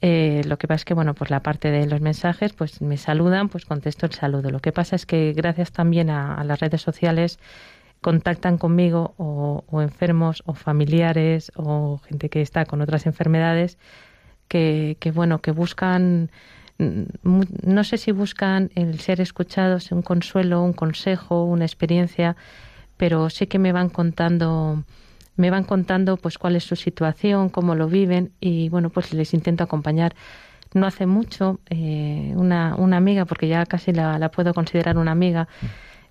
[0.00, 2.96] eh, lo que pasa es que, bueno, pues la parte de los mensajes, pues me
[2.96, 4.50] saludan, pues contesto el saludo.
[4.50, 7.40] Lo que pasa es que gracias también a, a las redes sociales
[8.00, 13.78] contactan conmigo o, o enfermos o familiares o gente que está con otras enfermedades
[14.48, 16.30] que, bueno, que buscan,
[16.78, 22.36] mm, no sé si buscan el ser escuchados, un consuelo, un consejo, una experiencia,
[22.96, 24.84] pero sí que me van contando
[25.36, 29.34] me van contando pues cuál es su situación, cómo lo viven y bueno, pues les
[29.34, 30.16] intento acompañar.
[30.74, 35.12] No hace mucho, eh, una, una amiga, porque ya casi la, la puedo considerar una
[35.12, 35.46] amiga,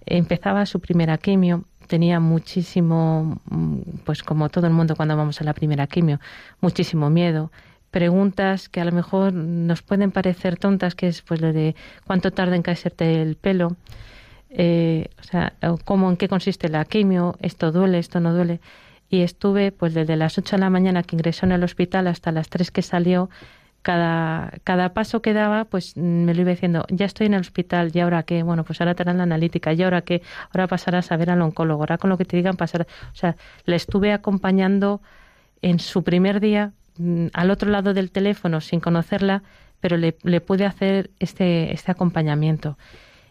[0.06, 5.44] empezaba su primera quimio, tenía muchísimo, mm, pues como todo el mundo cuando vamos a
[5.44, 6.20] la primera quimio,
[6.62, 7.52] muchísimo miedo,
[7.92, 12.32] preguntas que a lo mejor nos pueden parecer tontas, que es pues lo de cuánto
[12.32, 13.76] tarda en caerte el pelo,
[14.50, 15.54] eh, o sea,
[15.86, 18.60] cómo, en qué consiste la quimio, esto duele, esto no duele.
[19.10, 22.32] Y estuve pues desde las 8 de la mañana que ingresó en el hospital hasta
[22.32, 23.30] las 3 que salió,
[23.82, 27.42] cada, cada paso que daba, pues mm, me lo iba diciendo, ya estoy en el
[27.42, 28.44] hospital, ¿y ahora qué?
[28.44, 30.22] Bueno, pues ahora te harán la analítica, ¿y ahora qué?
[30.54, 32.88] Ahora pasarás a ver al oncólogo, ahora con lo que te digan pasar.
[33.14, 33.36] O sea,
[33.66, 35.02] le estuve acompañando
[35.62, 39.44] en su primer día mm, al otro lado del teléfono sin conocerla,
[39.80, 42.78] pero le, le pude hacer este, este acompañamiento.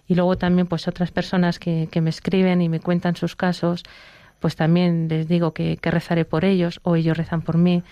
[0.09, 3.83] Y luego también pues otras personas que, que me escriben y me cuentan sus casos,
[4.41, 7.83] pues también les digo que, que rezaré por ellos o ellos rezan por mí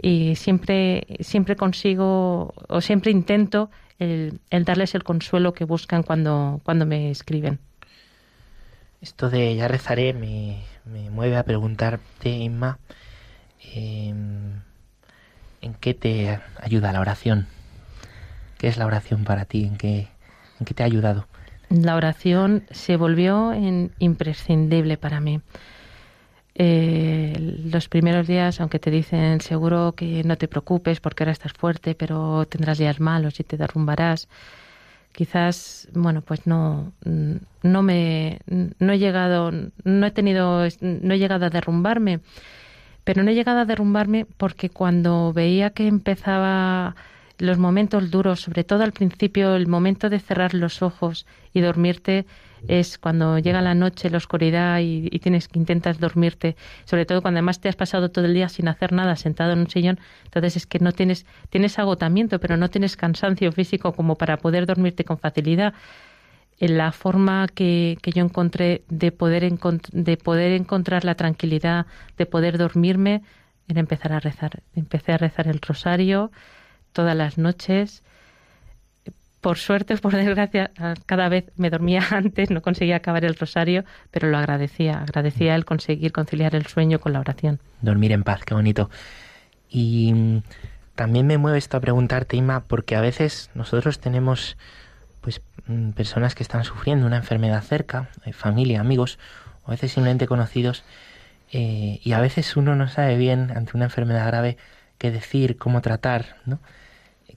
[0.00, 6.60] y siempre, siempre consigo o siempre intento el, el darles el consuelo que buscan cuando,
[6.64, 7.58] cuando me escriben.
[9.00, 12.78] Esto de ya rezaré me, me mueve a preguntarte, Inma,
[13.74, 14.60] em,
[15.60, 17.46] ¿en qué te ayuda la oración?
[18.58, 19.64] ¿Qué es la oración para ti?
[19.64, 20.08] ¿En qué,
[20.58, 21.26] en qué te ha ayudado?
[21.68, 25.40] La oración se volvió en imprescindible para mí.
[26.56, 31.52] Eh, los primeros días, aunque te dicen seguro que no te preocupes porque ahora estás
[31.52, 34.28] fuerte, pero tendrás días malos y te derrumbarás,
[35.12, 36.92] quizás, bueno, pues no,
[37.62, 39.50] no me, no he llegado,
[39.84, 42.20] no he tenido, no he llegado a derrumbarme,
[43.02, 46.94] pero no he llegado a derrumbarme porque cuando veía que empezaba
[47.38, 52.26] los momentos duros, sobre todo al principio, el momento de cerrar los ojos y dormirte
[52.68, 57.38] es cuando llega la noche, la oscuridad y, tienes que intentas dormirte, sobre todo cuando
[57.38, 60.56] además te has pasado todo el día sin hacer nada, sentado en un sillón, entonces
[60.56, 65.04] es que no tienes tienes agotamiento, pero no tienes cansancio físico como para poder dormirte
[65.04, 65.74] con facilidad.
[66.60, 69.50] La forma que, que yo encontré de poder,
[69.92, 73.22] de poder encontrar la tranquilidad, de poder dormirme,
[73.66, 74.62] era empezar a rezar.
[74.76, 76.30] Empecé a rezar el rosario
[76.92, 78.04] todas las noches
[79.44, 80.70] por suerte, por desgracia,
[81.04, 85.66] cada vez me dormía antes, no conseguía acabar el rosario, pero lo agradecía, agradecía el
[85.66, 87.60] conseguir conciliar el sueño con la oración.
[87.82, 88.88] Dormir en paz, qué bonito.
[89.68, 90.42] Y mm,
[90.94, 94.56] también me mueve esto a preguntarte, Ima, porque a veces nosotros tenemos
[95.20, 99.18] pues mm, personas que están sufriendo una enfermedad cerca, eh, familia, amigos,
[99.64, 100.84] o a veces simplemente conocidos,
[101.52, 104.56] eh, y a veces uno no sabe bien ante una enfermedad grave
[104.96, 106.60] qué decir, cómo tratar, ¿no?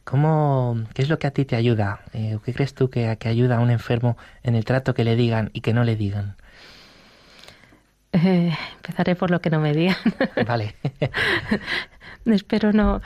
[0.10, 2.00] ¿Cómo, ¿Qué es lo que a ti te ayuda?
[2.13, 5.17] Eh, ¿Qué crees tú que, que, ayuda a un enfermo en el trato que le
[5.17, 6.38] digan y que no le digan?
[8.13, 9.98] Eh, empezaré por lo que no me digan.
[10.48, 10.76] Vale.
[12.26, 13.02] Espero no,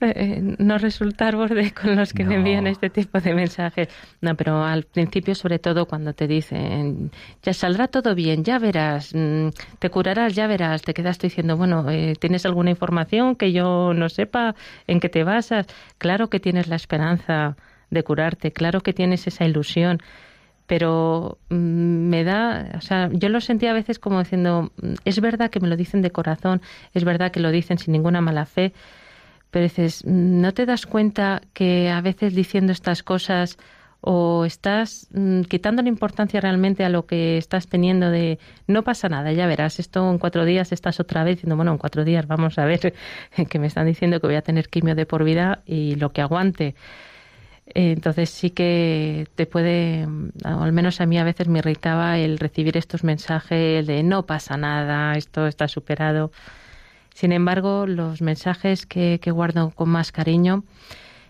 [0.00, 3.88] eh, no resultar borde con los que me envían este tipo de mensajes.
[4.20, 7.10] No, pero al principio, sobre todo, cuando te dicen,
[7.42, 11.88] ya saldrá todo bien, ya verás, mm, te curarás, ya verás, te quedas diciendo, bueno,
[11.90, 14.54] eh, ¿tienes alguna información que yo no sepa
[14.86, 15.66] en qué te basas?
[15.98, 17.56] Claro que tienes la esperanza
[17.90, 20.00] de curarte, claro que tienes esa ilusión
[20.66, 24.72] pero mm, me da, o sea, yo lo sentía a veces como diciendo,
[25.04, 26.60] es verdad que me lo dicen de corazón,
[26.92, 28.72] es verdad que lo dicen sin ninguna mala fe,
[29.56, 33.56] pero dices, ¿no te das cuenta que a veces diciendo estas cosas
[34.02, 39.08] o estás mm, quitando la importancia realmente a lo que estás teniendo de no pasa
[39.08, 42.26] nada, ya verás, esto en cuatro días estás otra vez diciendo, bueno, en cuatro días
[42.26, 42.92] vamos a ver
[43.48, 46.20] que me están diciendo que voy a tener quimio de por vida y lo que
[46.20, 46.74] aguante.
[47.64, 50.06] Entonces sí que te puede,
[50.44, 54.26] o al menos a mí a veces me irritaba el recibir estos mensajes de no
[54.26, 56.30] pasa nada, esto está superado.
[57.16, 60.64] Sin embargo, los mensajes que, guardo con más cariño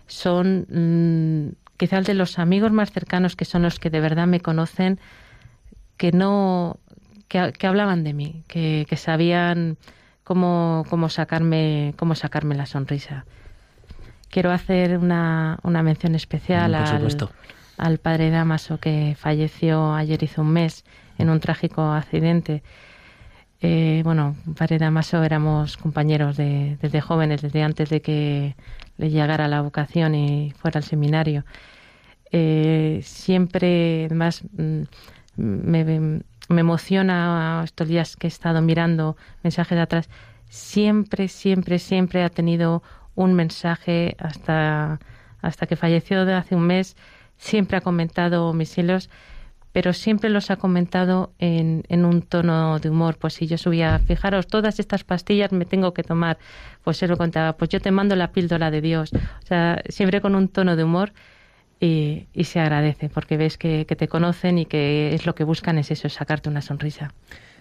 [0.05, 4.41] son mm, quizás de los amigos más cercanos que son los que de verdad me
[4.41, 4.99] conocen,
[5.95, 6.75] que no,
[7.29, 9.77] que, hablaban de mí, que, sabían
[10.25, 13.23] cómo, cómo sacarme, cómo sacarme la sonrisa.
[14.29, 17.29] Quiero hacer una, una mención especial al,
[17.77, 20.83] al padre Damaso que falleció ayer hizo un mes
[21.17, 22.61] en un trágico accidente
[23.61, 28.55] eh, bueno, Padre Damaso éramos compañeros de, desde jóvenes, desde antes de que
[28.97, 31.43] le llegara la vocación y fuera al seminario.
[32.31, 34.83] Eh, siempre, además, mm,
[35.37, 40.09] me, emociona estos días que he estado mirando mensajes de atrás.
[40.49, 42.83] Siempre, siempre, siempre ha tenido
[43.15, 44.99] un mensaje hasta,
[45.41, 46.95] hasta que falleció de hace un mes.
[47.37, 49.09] Siempre ha comentado mis hilos
[49.77, 53.15] pero siempre los ha comentado en, en, un tono de humor.
[53.19, 56.39] Pues si yo subía, fijaros, todas estas pastillas me tengo que tomar,
[56.83, 59.11] pues él lo contaba, pues yo te mando la píldora de Dios.
[59.13, 61.13] O sea, siempre con un tono de humor
[61.79, 65.43] y, y se agradece porque ves que, que, te conocen y que es lo que
[65.43, 67.13] buscan es eso, sacarte una sonrisa.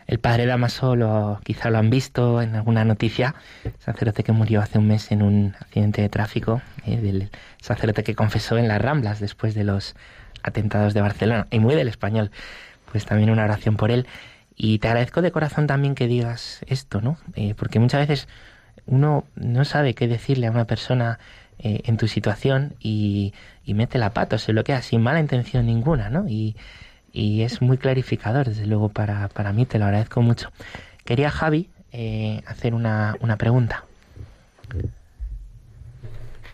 [0.07, 3.35] El padre Damaso lo, quizá lo han visto en alguna noticia,
[3.79, 7.29] sacerdote que murió hace un mes en un accidente de tráfico, el
[7.61, 9.97] sacerdote que confesó en las Ramblas después de los
[10.43, 12.31] atentados de Barcelona y muy del español,
[12.91, 14.07] pues también una oración por él.
[14.57, 17.19] Y te agradezco de corazón también que digas esto, ¿no?
[17.35, 18.29] Eh, porque muchas veces
[18.87, 21.19] uno no sabe qué decirle a una persona
[21.59, 23.35] eh, en tu situación y,
[23.67, 26.29] mete la pata, se bloquea sin mala intención ninguna, ¿no?
[26.29, 26.57] Y,
[27.13, 30.51] y es muy clarificador, desde luego, para, para, mí, te lo agradezco mucho.
[31.05, 33.85] Quería, Javi, eh, hacer una, una pregunta.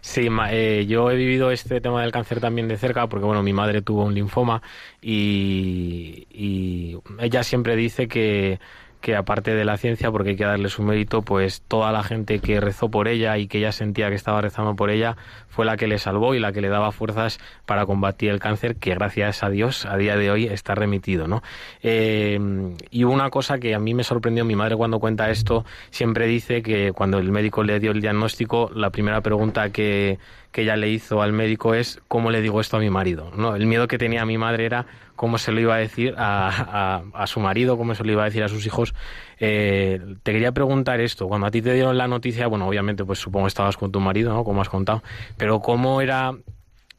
[0.04, 3.52] Sí, eh, yo he vivido este tema del cáncer también de cerca porque, bueno, mi
[3.52, 4.60] madre tuvo un linfoma
[5.00, 8.58] y, y ella siempre dice que
[9.02, 12.38] que aparte de la ciencia, porque hay que darle su mérito, pues toda la gente
[12.38, 15.16] que rezó por ella y que ella sentía que estaba rezando por ella
[15.48, 18.76] fue la que le salvó y la que le daba fuerzas para combatir el cáncer,
[18.76, 21.42] que gracias a Dios a día de hoy está remitido, ¿no?
[21.82, 22.38] Eh,
[22.90, 26.62] y una cosa que a mí me sorprendió, mi madre cuando cuenta esto siempre dice
[26.62, 30.18] que cuando el médico le dio el diagnóstico, la primera pregunta que,
[30.52, 33.32] que ella le hizo al médico es ¿cómo le digo esto a mi marido?
[33.36, 33.56] ¿no?
[33.56, 34.86] El miedo que tenía mi madre era
[35.22, 38.24] cómo se lo iba a decir a, a, su marido, cómo se lo iba a
[38.24, 38.92] decir a sus hijos.
[39.38, 43.20] Eh, te quería preguntar esto, cuando a ti te dieron la noticia, bueno, obviamente pues
[43.20, 44.42] supongo que estabas con tu marido, ¿no?
[44.42, 45.04] Como has contado,
[45.36, 46.32] pero ¿cómo era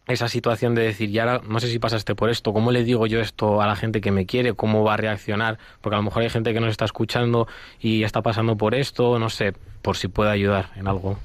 [0.07, 3.19] esa situación de decir, ya no sé si pasaste por esto, ¿cómo le digo yo
[3.19, 4.53] esto a la gente que me quiere?
[4.53, 5.59] ¿Cómo va a reaccionar?
[5.81, 7.49] Porque a lo mejor hay gente que nos está escuchando
[7.81, 11.19] y está pasando por esto, no sé, por si puede ayudar en algo.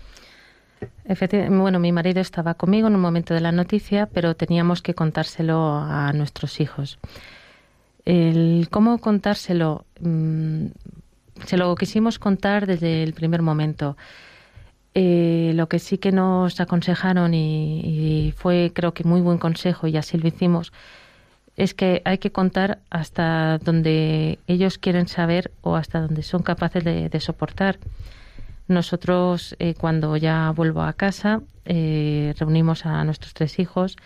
[1.51, 5.79] Bueno, mi marido estaba conmigo en un momento de la noticia, pero teníamos que contárselo
[5.79, 6.99] a nuestros hijos.
[8.05, 10.67] El cómo contárselo, mm,
[11.47, 13.97] se lo quisimos contar desde el primer momento.
[14.95, 17.81] Eh, lo que sí que nos aconsejaron y,
[18.29, 20.73] y fue creo que muy buen consejo y así lo hicimos
[21.57, 26.85] es que hay que contar hasta donde ellos quieren saber o hasta donde son capaces
[26.85, 27.79] de soportar.
[28.69, 33.97] Nosotros, eh, cuando ya vuelvo a casa, eh, reunimos a nuestros tres hijos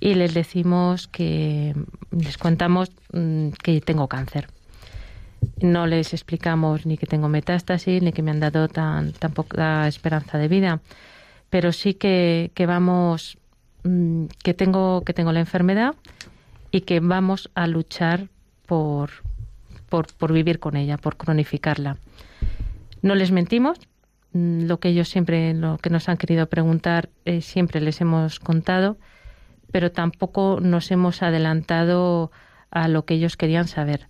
[0.00, 1.74] y les decimos que
[2.10, 4.48] les contamos mm, que tengo cáncer.
[5.60, 9.86] No les explicamos ni que tengo metástasis ni que me han dado tan, tan poca
[9.86, 10.80] esperanza de vida,
[11.50, 13.36] pero sí que, vamos
[13.82, 15.94] mm, que tengo que tengo la enfermedad
[16.70, 18.28] y que vamos a luchar
[18.64, 19.10] por,
[19.90, 21.98] por, por vivir con ella, por cronificarla.
[23.04, 23.78] No les mentimos,
[24.32, 28.40] mm, lo que ellos siempre, lo que nos han querido preguntar, eh, siempre les hemos
[28.40, 28.96] contado,
[29.70, 32.32] pero tampoco nos hemos adelantado
[32.70, 34.08] a lo que ellos querían saber.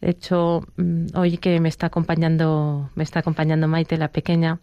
[0.00, 4.60] De hecho, mm, hoy que me está acompañando, me está acompañando Maite, la pequeña,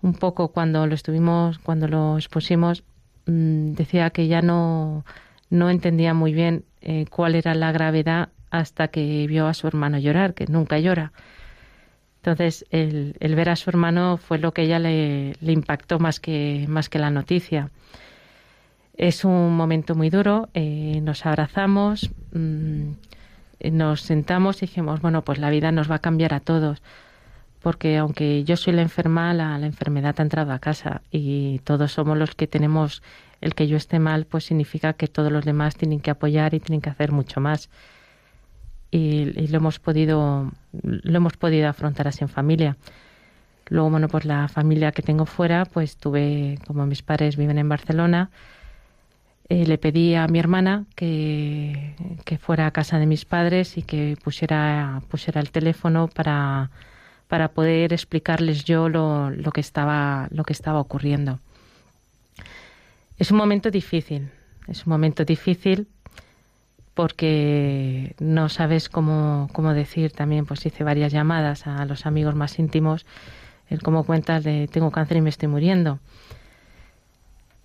[0.00, 2.84] un poco cuando lo estuvimos, cuando lo expusimos,
[3.26, 5.04] mm, decía que ya no,
[5.50, 9.98] no entendía muy bien eh, cuál era la gravedad hasta que vio a su hermano
[9.98, 11.12] llorar, que nunca llora.
[12.26, 16.64] Entonces, el, el ver a su hermano fue lo que ella le, impactó más que,
[16.66, 17.70] más que la noticia.
[18.96, 22.94] Es un momento muy duro, eh, nos abrazamos, mmm,
[23.70, 26.82] nos sentamos y dijimos, bueno, pues la vida nos va a cambiar a todos,
[27.62, 31.92] porque aunque yo soy la enferma, la, la enfermedad ha entrado a casa y todos
[31.92, 33.04] somos los que tenemos
[33.40, 36.58] el que yo esté mal, pues significa que todos los demás tienen que apoyar y
[36.58, 37.70] tienen que hacer mucho más.
[38.90, 40.50] Y, lo hemos podido
[40.82, 42.76] lo hemos podido afrontar así en familia.
[43.68, 47.68] Luego, bueno, pues la familia que tengo fuera, pues tuve, como mis padres viven en
[47.68, 48.30] Barcelona,
[49.48, 51.94] eh, le pedí a mi hermana que,
[52.24, 56.70] que, fuera a casa de mis padres y que pusiera, pusiera el teléfono para,
[57.28, 61.40] para poder explicarles yo lo, lo, que estaba, lo que estaba ocurriendo.
[63.18, 64.30] Es un momento difícil,
[64.68, 65.88] es un momento difícil
[66.96, 72.58] porque no sabes cómo, cómo decir también, pues hice varias llamadas a los amigos más
[72.58, 73.04] íntimos,
[73.68, 75.98] el cómo cuentas de tengo cáncer y me estoy muriendo.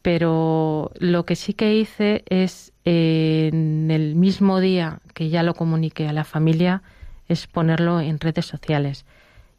[0.01, 6.09] Pero lo que sí que hice es en el mismo día que ya lo comuniqué
[6.09, 6.81] a la familia,
[7.29, 9.05] es ponerlo en redes sociales.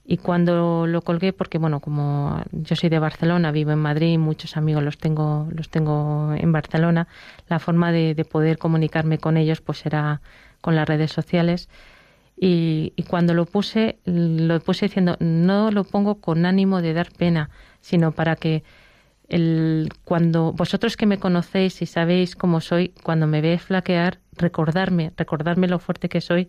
[0.04, 4.56] Y cuando lo colgué, porque bueno, como yo soy de Barcelona, vivo en Madrid, muchos
[4.56, 7.06] amigos los tengo, los tengo en Barcelona,
[7.48, 10.20] la forma de, de poder comunicarme con ellos pues era
[10.60, 11.68] con las redes sociales.
[12.36, 17.12] Y, y, cuando lo puse, lo puse diciendo, no lo pongo con ánimo de dar
[17.12, 18.64] pena, sino para que
[19.28, 25.12] el, cuando vosotros que me conocéis y sabéis cómo soy, cuando me veis flaquear, recordarme,
[25.16, 26.48] recordarme lo fuerte que soy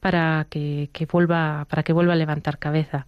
[0.00, 3.06] para que, que, vuelva para que vuelva a levantar cabeza.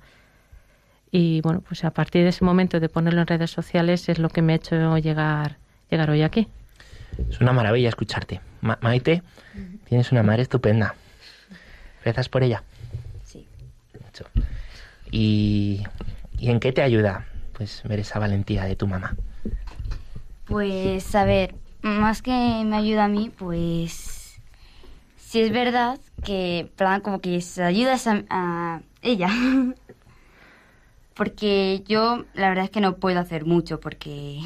[1.11, 4.29] Y bueno pues a partir de ese momento de ponerlo en redes sociales es lo
[4.29, 5.57] que me ha hecho llegar
[5.90, 6.48] llegar hoy aquí.
[7.29, 8.40] Es una maravilla escucharte.
[8.61, 9.22] Ma Maite
[9.88, 10.94] tienes una madre estupenda.
[12.05, 12.62] Rezas por ella.
[13.24, 13.46] Sí.
[14.05, 14.24] Mucho.
[15.11, 15.83] y
[16.38, 19.14] y en qué te ayuda pues ver esa valentía de tu mamá
[20.46, 24.19] pues a ver más que me ayuda a mí pues
[25.31, 29.29] si es verdad que, plan, como que se ayuda a, a ella.
[31.14, 34.40] porque yo, la verdad es que no puedo hacer mucho, porque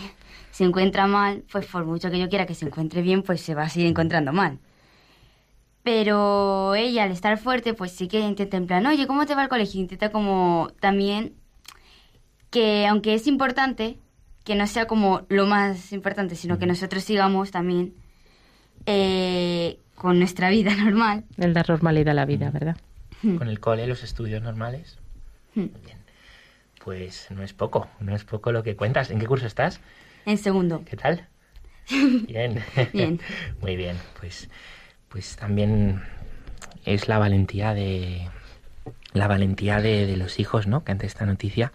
[0.50, 3.54] se encuentra mal, pues por mucho que yo quiera que se encuentre bien, pues se
[3.54, 4.58] va a seguir encontrando mal.
[5.82, 9.44] Pero ella, al estar fuerte, pues sí que intenta en plan, oye, ¿cómo te va
[9.44, 9.80] el colegio?
[9.80, 11.32] Intenta como también
[12.50, 13.96] que, aunque es importante,
[14.44, 17.94] que no sea como lo más importante, sino que nosotros sigamos también
[18.84, 21.24] eh, con nuestra vida normal.
[21.38, 22.76] El dar normalidad a la vida, ¿verdad?
[23.22, 24.98] Con el cole, los estudios normales.
[25.54, 25.72] Bien.
[26.84, 29.10] Pues no es poco, no es poco lo que cuentas.
[29.10, 29.80] ¿En qué curso estás?
[30.26, 30.82] En segundo.
[30.84, 31.26] ¿Qué tal?
[32.28, 32.62] Bien.
[32.92, 33.18] bien.
[33.62, 33.96] Muy bien.
[34.20, 34.50] Pues,
[35.08, 36.02] pues también
[36.84, 38.28] es la valentía de
[39.14, 40.84] la valentía de, de los hijos, ¿no?
[40.84, 41.72] Que ante esta noticia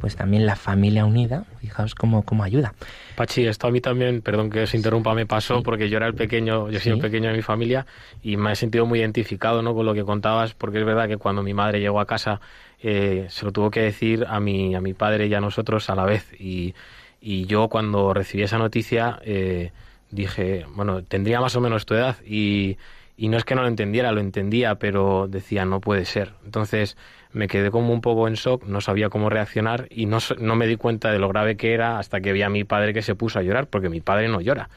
[0.00, 2.74] pues también la familia unida, fijaos cómo, cómo ayuda.
[3.16, 5.62] Pachi, esto a mí también, perdón que os interrumpa, me pasó sí.
[5.64, 6.90] porque yo era el pequeño, yo soy sí.
[6.90, 7.86] el pequeño de mi familia
[8.22, 9.74] y me he sentido muy identificado ¿no?
[9.74, 12.40] con lo que contabas, porque es verdad que cuando mi madre llegó a casa
[12.82, 15.94] eh, se lo tuvo que decir a mi, a mi padre y a nosotros a
[15.94, 16.32] la vez.
[16.40, 16.74] Y,
[17.20, 19.72] y yo cuando recibí esa noticia eh,
[20.10, 22.78] dije, bueno, tendría más o menos tu edad y,
[23.20, 26.32] y no es que no lo entendiera, lo entendía, pero decía, no puede ser.
[26.42, 26.96] Entonces
[27.32, 30.66] me quedé como un poco en shock, no sabía cómo reaccionar y no, no me
[30.66, 33.14] di cuenta de lo grave que era hasta que vi a mi padre que se
[33.14, 34.70] puso a llorar, porque mi padre no llora.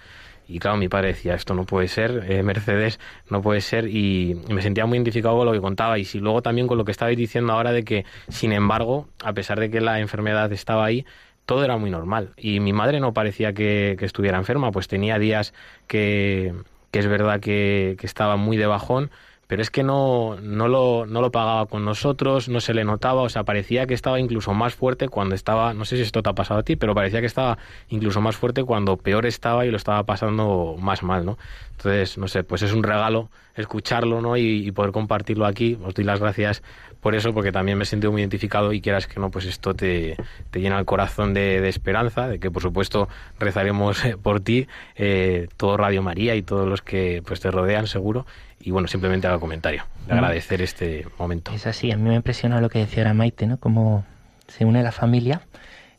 [0.46, 4.38] Y claro, mi padre decía, esto no puede ser, eh, Mercedes no puede ser, y,
[4.50, 5.98] me sentía muy identificado con lo que contaba.
[5.98, 9.32] Y si luego también con lo que estabais diciendo ahora de que, sin embargo, a
[9.32, 11.06] pesar de que la enfermedad estaba ahí,
[11.46, 12.34] todo era muy normal.
[12.36, 15.54] Y mi madre no parecía que, que estuviera enferma, pues tenía días
[15.88, 16.54] que,
[16.94, 19.12] que es verdad que, que estaba muy de bajón,
[19.48, 23.22] pero es que no, no, lo, no lo pagaba con nosotros, no se le notaba,
[23.22, 26.30] o sea, parecía que estaba incluso más fuerte cuando estaba, no sé si esto te
[26.30, 27.58] ha pasado a ti, pero parecía que estaba
[27.90, 31.38] incluso más fuerte cuando peor estaba y lo estaba pasando más mal, ¿no?
[31.72, 34.38] Entonces, no sé, pues es un regalo escucharlo, ¿no?
[34.38, 35.78] Y, poder compartirlo aquí.
[35.84, 36.64] Os doy las gracias
[37.02, 39.74] por eso, porque también me he sentido muy identificado y quieras que no, pues esto
[39.74, 40.16] te,
[40.52, 45.78] te llena el corazón de, esperanza, de que por supuesto rezaremos por ti, eh, todo
[45.78, 48.26] Radio María y todos los que pues te rodean, seguro
[48.66, 51.52] y bueno, simplemente hago comentario, de agradecer este momento.
[51.52, 53.58] Es así, a mí me impresiona lo que decía ahora Maite, ¿no?
[53.58, 54.06] Cómo
[54.48, 55.42] se une la familia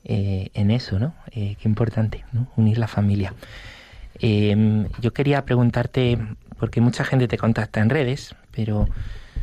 [0.04, 1.14] eh, en eso, ¿no?
[1.30, 2.48] Eh, qué importante, ¿no?
[2.56, 3.34] Unir la familia.
[4.18, 6.18] Em, yo quería preguntarte,
[6.58, 8.88] porque mucha gente te contacta en redes, pero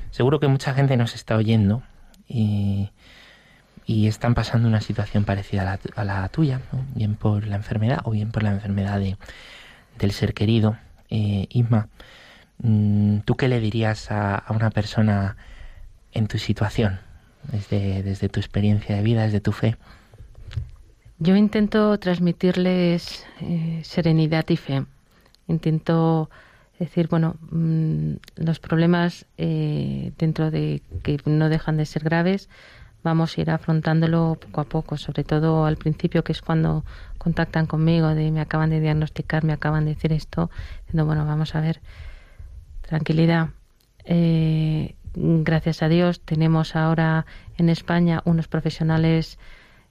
[0.10, 1.84] seguro que mucha gente nos está oyendo
[2.28, 2.90] y,
[3.88, 6.80] están pasando una situación parecida a la, a la tuya, ¿no?
[6.96, 9.18] bien por la enfermedad o bien por la enfermedad de,
[10.00, 10.78] del ser querido.
[11.10, 11.90] Eh, Isma,
[12.62, 15.36] ¿Tú qué le dirías a, una persona
[16.12, 17.00] en tu situación,
[17.52, 19.78] desde, desde tu experiencia de vida, desde tu fe?
[21.18, 24.86] Yo intento transmitirles eh, serenidad y fe.
[25.48, 26.30] Intento
[26.80, 32.50] decir, bueno, mm, los problemas eh, dentro de que no dejan de ser graves,
[33.04, 36.84] vamos a ir afrontándolo poco a poco, sobre todo al principio, que es cuando
[37.18, 40.50] contactan conmigo, de me acaban de diagnosticar, me acaban de decir esto,
[40.86, 41.82] diciendo, bueno, vamos a ver,
[42.92, 43.52] tranquilidad.
[44.04, 47.26] Eh, gracias a Dios tenemos ahora
[47.58, 49.40] en España unos profesionales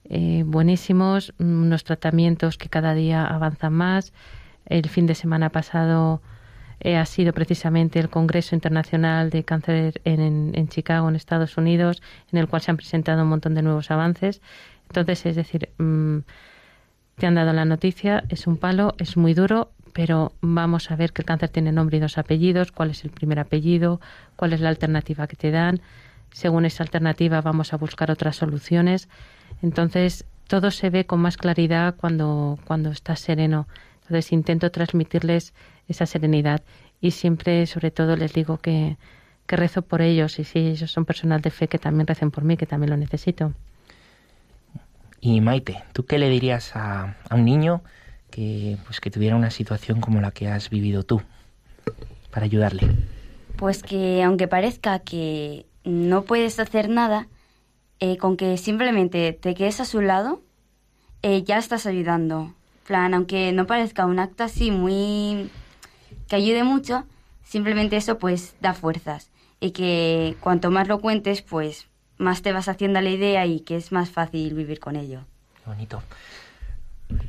[0.07, 4.13] eh, buenísimos, unos tratamientos que cada día avanzan más.
[4.67, 6.21] El fin de semana pasado
[6.79, 12.37] eh, ha sido precisamente el Congreso Internacional de Cáncer en, Chicago, en Estados Unidos, en
[12.37, 14.41] el cual se han presentado un montón de nuevos avances.
[14.89, 16.19] Entonces, es decir, mm,
[17.17, 21.13] te han dado la noticia, es un palo, es muy duro, pero vamos a ver
[21.13, 23.99] que el cáncer tiene nombre y dos apellidos, cuál es el primer apellido,
[24.35, 25.81] cuál es la alternativa que te dan.
[26.31, 29.09] Según esa alternativa vamos a buscar otras soluciones.
[29.61, 33.67] Entonces, todo se ve con más claridad cuando, cuando estás sereno.
[34.01, 35.53] Entonces, intento transmitirles
[35.87, 36.61] esa serenidad
[37.01, 38.97] y siempre, sobre todo, les digo que,
[39.45, 42.43] que rezo por ellos y si ellos son personal de fe, que también recen por
[42.43, 43.53] mí, que también lo necesito.
[45.19, 47.81] Y Maite, ¿tú qué le dirías a, a un niño
[48.31, 51.21] que, pues, que tuviera una situación como la que has vivido tú,
[52.31, 52.89] para ayudarle?
[53.57, 57.27] Pues que aunque parezca que no puedes hacer nada,
[57.99, 60.41] eh, con que simplemente te quedes a su lado,
[61.21, 62.55] eh, ya estás ayudando.
[62.87, 65.51] plan, aunque no parezca un acto así muy...
[66.27, 67.05] que ayude mucho,
[67.43, 69.29] simplemente eso pues da fuerzas.
[69.59, 73.75] Y que cuanto más lo cuentes, pues más te vas haciendo la idea y que
[73.75, 75.25] es más fácil vivir con ello.
[75.65, 76.01] bonito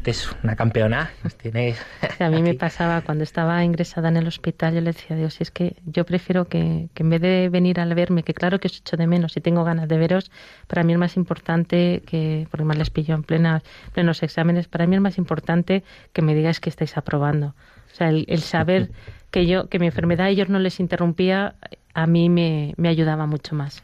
[0.05, 1.11] es una campeona,
[1.41, 1.79] tienes...
[2.19, 5.41] a mí me pasaba cuando estaba ingresada en el hospital, yo le decía a Dios,
[5.41, 8.79] es que yo prefiero que, en vez de venir a verme, que claro que os
[8.79, 10.31] echo de menos y tengo ganas de veros,
[10.67, 13.63] para mí es más importante que, porque más les pillo en plena,
[13.93, 17.55] plenos exámenes, para mí es más importante que me digáis que estáis aprobando.
[17.93, 18.91] O sea, el, saber
[19.31, 21.55] que yo, que mi enfermedad a ellos no les interrumpía,
[21.95, 23.83] a mí me, ayudaba mucho más.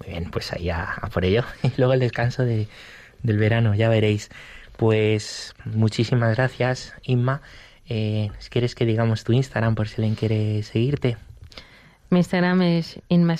[0.00, 1.42] Muy bien, pues ahí a, por ello.
[1.62, 2.68] Y luego el descanso de,
[3.22, 4.30] del verano, ya veréis.
[4.76, 7.40] Pues muchísimas gracias, Inma.
[7.88, 11.16] Eh, ¿Quieres que digamos tu Instagram por si alguien quiere seguirte?
[12.10, 13.36] Mi Instagram es Inma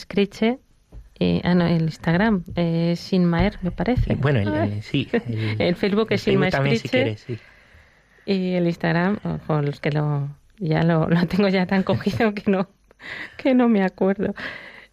[1.18, 4.14] Eh, ah, no, el Instagram es Inmaer, me parece.
[4.14, 5.08] Eh, bueno, el, sí.
[5.58, 7.38] El, Facebook es Inma también, si quieres, sí.
[8.24, 10.28] Y el Instagram, con los que lo
[10.58, 12.68] ya lo, lo, tengo ya tan cogido que no
[13.36, 14.34] que no me acuerdo.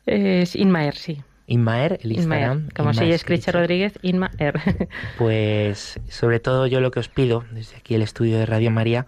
[0.05, 1.21] Es Inmaer, sí.
[1.47, 2.69] Inmaer, el Instagram.
[2.75, 4.59] como si es Rodríguez, Inmaer.
[5.17, 9.05] Pues sobre todo yo lo que os pido desde aquí el estudio de Radio María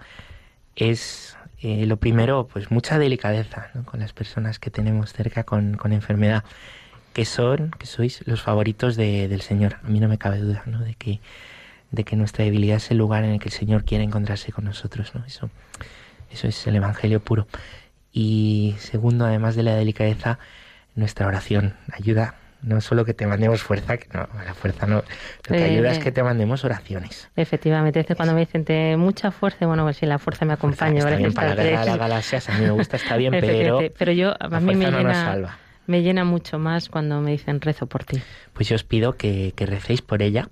[0.75, 5.93] es eh, lo primero, pues mucha delicadeza con las personas que tenemos cerca con, con,
[5.93, 6.43] enfermedad,
[7.13, 9.77] que son, que sois los favoritos de, del Señor.
[9.83, 10.79] A mí no me cabe duda ¿no?
[10.79, 11.21] de, que,
[11.91, 14.65] de que nuestra debilidad es el lugar en el que el Señor quiere encontrarse con
[14.65, 15.15] nosotros.
[15.15, 15.23] ¿no?
[15.25, 15.49] Eso,
[16.29, 17.47] eso es el Evangelio puro.
[18.11, 20.39] Y segundo, además de la delicadeza,
[20.95, 24.95] nuestra oración, ayuda No solo que te mandemos fuerza, que no, la fuerza no.
[24.95, 25.03] Lo
[25.55, 26.01] que Eh, ayuda es eh.
[26.01, 27.29] que te mandemos oraciones.
[27.35, 30.97] Efectivamente, es cuando me dicen "Te- mucha fuerza, bueno, pues si la fuerza me acompaña.
[30.97, 31.17] está ¿verdad?
[31.19, 34.33] bien para la está las galaxias, a mí me gusta, está bien, pero pero yo,
[34.39, 35.57] a la mí me fuerza no nos llena, salva.
[35.85, 38.19] me llena mucho más cuando me dicen rezo por ti.
[38.53, 40.47] Pues yo os pido que, que recéis por ella,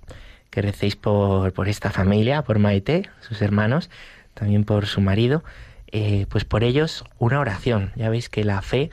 [0.50, 3.90] que recéis por, por esta familia, por Maite, sus hermanos,
[4.34, 5.42] también por su marido,
[5.90, 7.90] eh, pues por ellos una oración.
[7.96, 8.90] Ya veis que la fe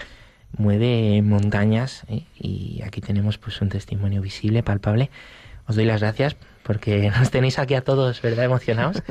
[0.57, 2.23] mueve montañas ¿eh?
[2.39, 5.09] y aquí tenemos pues un testimonio visible, palpable.
[5.67, 8.45] Os doy las gracias porque nos tenéis aquí a todos, ¿verdad?
[8.45, 9.01] Emocionados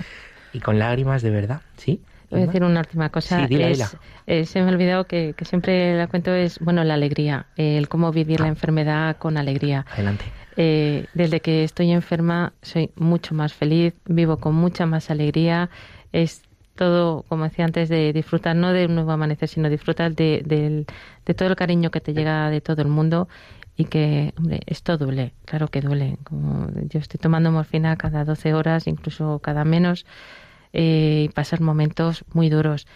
[0.52, 2.00] y con lágrimas de verdad, ¿sí?
[2.30, 3.48] Voy a decir una última cosa.
[3.48, 3.90] Sí, es, dila.
[4.28, 7.88] eh, se me ha olvidado que, que siempre la cuento es, bueno, la alegría, el
[7.88, 9.84] cómo vivir la enfermedad con alegría.
[9.90, 10.26] Adelante.
[10.56, 15.70] Eh, desde que estoy enferma soy mucho más feliz, vivo con mucha más alegría.
[16.12, 16.42] Es
[16.76, 20.86] todo, como decía antes, de disfrutar no de un nuevo amanecer, sino disfrutar de, del-
[21.30, 23.28] de todo el cariño que te llega de todo el mundo
[23.76, 26.18] y que, hombre, esto duele, claro que duele.
[26.24, 30.06] Como yo estoy tomando morfina cada 12 horas, incluso cada menos,
[30.72, 32.88] eh, y pasar momentos muy duros.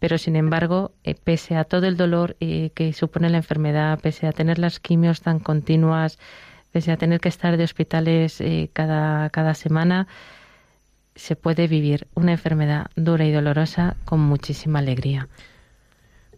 [0.00, 4.26] Pero sin embargo, eh, pese a todo el dolor eh, que supone la enfermedad, pese
[4.26, 6.18] a tener las quimios tan continuas,
[6.70, 10.08] pese a tener que estar de hospitales eh, cada, cada semana,
[11.14, 15.26] se puede vivir una enfermedad dura y dolorosa con muchísima alegría.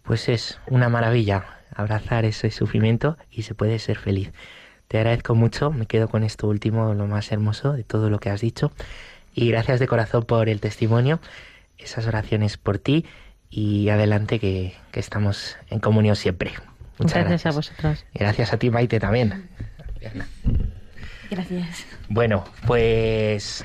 [0.03, 4.31] Pues es una maravilla abrazar ese sufrimiento y se puede ser feliz.
[4.87, 8.29] Te agradezco mucho, me quedo con esto último, lo más hermoso de todo lo que
[8.29, 8.71] has dicho.
[9.33, 11.19] Y gracias de corazón por el testimonio,
[11.77, 13.05] esas oraciones por ti
[13.49, 16.51] y adelante que, que estamos en comunión siempre.
[16.97, 17.45] Muchas gracias, gracias.
[17.45, 18.05] a vosotros.
[18.13, 19.49] Y gracias a ti, Maite, también.
[21.29, 21.85] Gracias.
[22.09, 23.63] Bueno, pues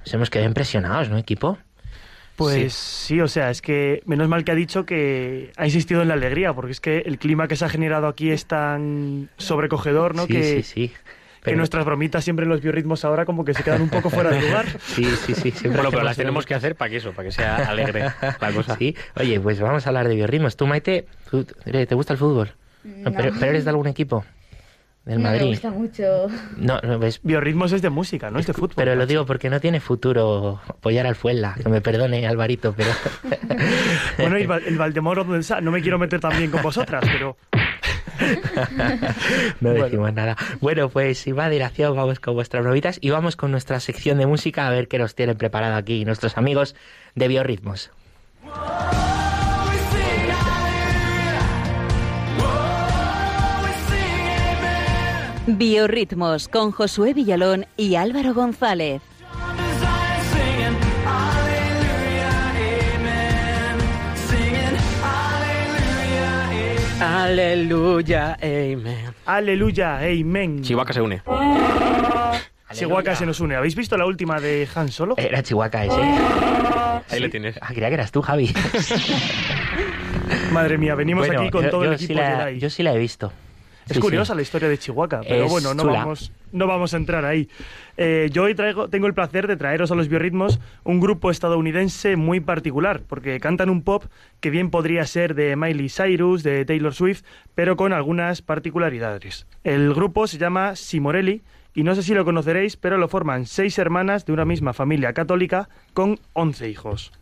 [0.00, 1.58] nos hemos quedado impresionados, ¿no, equipo?
[2.36, 3.20] Pues sí.
[3.20, 6.52] o sea, es que menos mal que ha dicho que ha insistido en la alegría,
[6.54, 10.26] porque es que el clima que se ha generado aquí es tan sobrecogedor, ¿no?
[10.26, 10.92] Sí, que, sí, sí.
[11.44, 14.30] que nuestras bromitas siempre en los biorritmos ahora como que se quedan un poco fuera
[14.30, 14.64] de lugar.
[14.86, 15.50] Sí, sí, sí.
[15.50, 18.04] siempre Bueno, pero las tenemos que hacer para que eso, para que sea alegre
[18.40, 18.76] la cosa.
[18.76, 20.56] Sí, oye, pues vamos a hablar de biorritmos.
[20.56, 22.52] Tú, Maite, ¿tú- ¿te gusta el fútbol?
[22.84, 24.24] No, Pero, pero eres de algún equipo?
[25.04, 25.40] ¿Del no Madrid?
[25.42, 26.26] me gusta mucho.
[26.56, 28.72] No, no, ves, Biorritmos es de música, no es de fútbol.
[28.76, 31.54] pero lo digo porque no tiene futuro apoyar al Fuenla.
[31.60, 32.90] Que me perdone, Alvarito, pero...
[34.18, 37.36] Bueno, y el, Val- el Valdemoro no me quiero meter también con vosotras, pero
[39.60, 39.84] no Bueno.
[39.84, 40.36] decimos nada.
[40.60, 44.66] Bueno, pues más dilación, vamos con vuestras bromitas y vamos con nuestra sección de música
[44.66, 46.74] a ver qué nos tienen preparado aquí nuestros amigos
[47.14, 47.90] de Biorritmos.
[55.46, 59.02] Biorritmos con Josué Villalón y Álvaro González.
[67.00, 69.14] Aleluya, amen.
[69.26, 70.62] aleluya, amen.
[70.62, 71.22] Chihuahua se une.
[72.72, 73.56] Chihuahua se nos une.
[73.56, 75.14] ¿Habéis visto la última de Han Solo?
[75.18, 76.00] Era Chihuahua ese.
[77.10, 77.58] Ahí le tienes.
[77.60, 78.54] Ah, creía que eras tú, Javi.
[80.52, 82.50] Madre mía, venimos Bueno, aquí con yo- todo el equipo sí la-.
[82.52, 83.32] Yo sí la he visto.
[83.88, 84.36] Es Sí, curiosa sí.
[84.36, 85.98] la historia de Chihuahua, pero Es bueno, no chula.
[86.00, 87.48] vamos, no vamos a entrar ahí.
[87.96, 92.16] Eh, yo hoy traigo, tengo el placer de traeros a los biorritmos un grupo estadounidense
[92.16, 94.04] muy particular, porque cantan un pop
[94.40, 97.22] que bien podría ser de Miley Cyrus, de Taylor Swift,
[97.54, 99.46] pero con algunas particularidades.
[99.64, 101.42] El grupo se llama Simorelli
[101.74, 105.12] y no sé si lo conoceréis, pero lo forman seis hermanas de una misma familia
[105.12, 107.12] católica con 11 hijos.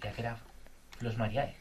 [0.00, 0.36] Creía que era
[0.98, 1.54] Flos Mariae.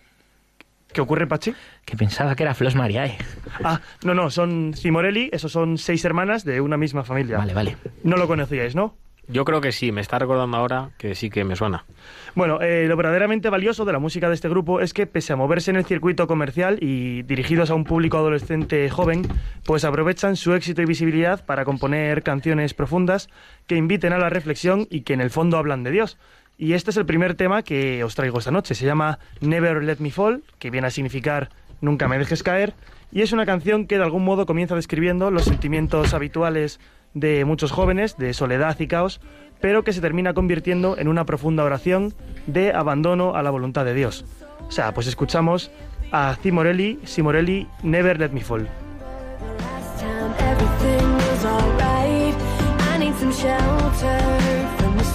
[0.97, 1.53] ¿Qué ocurre, Pachi?
[1.85, 3.19] Que pensaba que era Flos Mariae.
[3.63, 7.37] Ah, no, no, son Simorelli, esos son seis hermanas de una misma familia.
[7.37, 7.77] Vale, vale.
[8.03, 8.95] No lo conocíais, ¿no?
[9.27, 11.85] Yo creo que sí, me está recordando ahora que sí que me suena.
[12.33, 15.35] Bueno, eh, lo verdaderamente valioso de la música de este grupo es que, pese a
[15.35, 19.21] moverse en el circuito comercial y dirigidos a un público adolescente joven,
[19.65, 23.29] pues aprovechan su éxito y visibilidad para componer canciones profundas
[23.67, 26.17] que inviten a la reflexión y que en el fondo hablan de Dios.
[26.57, 28.73] Y este es el primer tema que os traigo esta noche.
[28.73, 31.49] Se llama Never Let Me Fall, que viene a significar
[31.79, 32.73] Nunca me dejes caer,
[33.11, 36.79] y es una canción que de algún modo comienza describiendo los sentimientos habituales
[37.13, 39.21] de muchos jóvenes, de soledad y caos,
[39.61, 42.13] pero que se termina convirtiendo en una profunda oración
[42.47, 44.25] de abandono a la voluntad de Dios.
[44.67, 45.71] O sea, pues escuchamos
[46.11, 48.67] a Simorelli, Simorelli, Never Let Me Fall.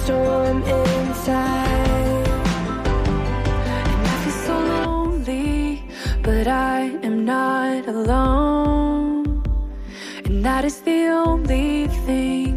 [0.03, 2.27] Storm inside.
[3.91, 5.83] And I feel so lonely,
[6.21, 9.43] but I am not alone.
[10.25, 12.53] And that is the only thing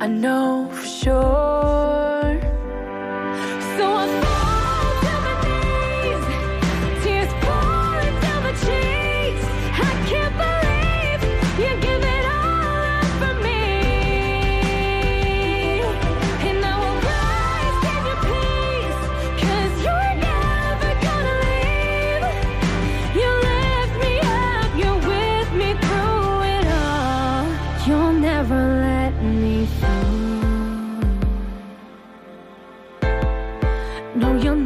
[0.00, 2.40] I know for sure.
[3.76, 4.29] So I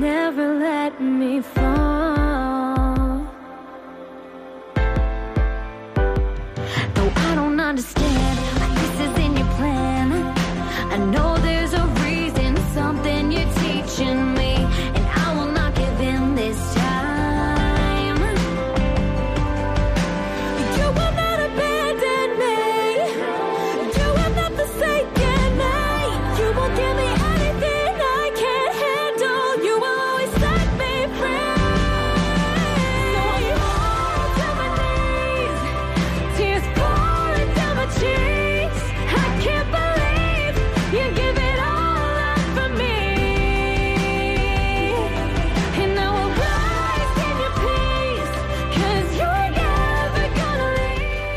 [0.05, 2.04] never let me fall.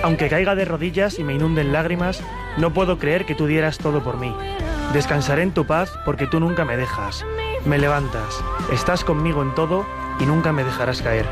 [0.08, 2.24] Aunque caiga de rodillas y me inunden lágrimas,
[2.56, 4.34] no puedo creer que tú dieras todo por mí.
[4.94, 7.26] Descansaré en tu paz porque tú nunca me dejas.
[7.66, 8.42] Me levantas,
[8.72, 9.86] estás conmigo en todo
[10.22, 11.26] y nunca me dejarás caer.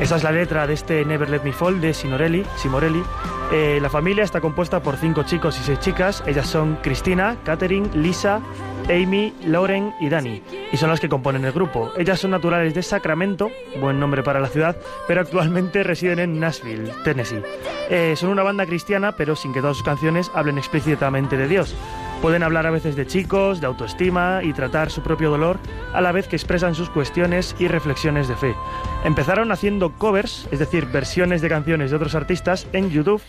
[0.00, 2.46] Esa es la letra de este Never Let Me Fall de Sinorelli.
[2.56, 3.02] Simorelli.
[3.52, 6.24] Eh, la familia está compuesta por cinco chicos y seis chicas.
[6.26, 8.40] Ellas son Cristina, Catherine, Lisa,
[8.88, 10.42] Amy, Lauren y Dani.
[10.72, 11.92] Y son las que componen el grupo.
[11.98, 16.90] Ellas son naturales de Sacramento, buen nombre para la ciudad, pero actualmente residen en Nashville,
[17.04, 17.42] Tennessee.
[17.90, 21.76] Eh, son una banda cristiana, pero sin que todas sus canciones hablen explícitamente de Dios.
[22.22, 25.58] Pueden hablar a veces de chicos, de autoestima y tratar su propio dolor,
[25.92, 28.54] a la vez que expresan sus cuestiones y reflexiones de fe.
[29.04, 33.20] Empezaron haciendo covers, es decir, versiones de canciones de otros artistas, en YouTube,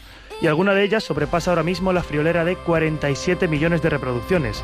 [0.41, 4.63] y alguna de ellas sobrepasa ahora mismo la friolera de 47 millones de reproducciones.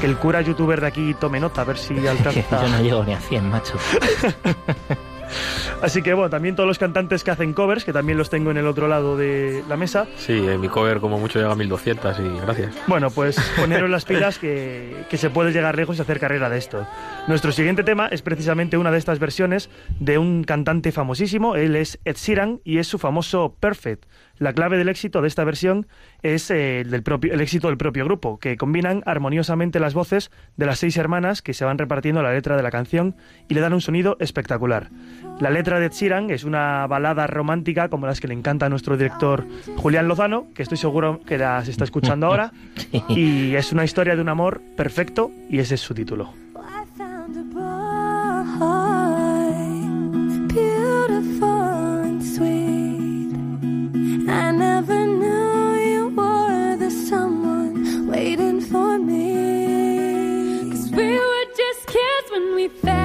[0.00, 2.62] Que el cura youtuber de aquí tome nota, a ver si alcanza.
[2.62, 3.74] Yo no llego ni a 100, macho.
[5.82, 8.56] Así que bueno, también todos los cantantes que hacen covers, que también los tengo en
[8.56, 12.18] el otro lado de la mesa, Sí, en mi cover como mucho llega a 1200
[12.20, 12.74] y gracias.
[12.86, 16.58] Bueno, pues poneros las pilas que, que se puede llegar lejos y hacer carrera de
[16.58, 16.86] esto.
[17.26, 21.56] Nuestro siguiente tema es precisamente una de estas versiones de un cantante famosísimo.
[21.56, 24.04] Él es Ed Sheeran y es su famoso Perfect.
[24.38, 25.86] La clave del éxito de esta versión
[26.22, 30.30] es eh, el, del propio, el éxito del propio grupo, que combinan armoniosamente las voces
[30.56, 33.16] de las seis hermanas que se van repartiendo la letra de la canción
[33.48, 34.90] y le dan un sonido espectacular.
[35.40, 38.96] La letra de Sheeran es una balada romántica como las que le encanta a nuestro
[38.96, 42.52] director Julián Lozano, que estoy seguro que las está escuchando ahora,
[43.08, 46.43] y es una historia de un amor perfecto y ese es su título.
[62.64, 63.03] be fair.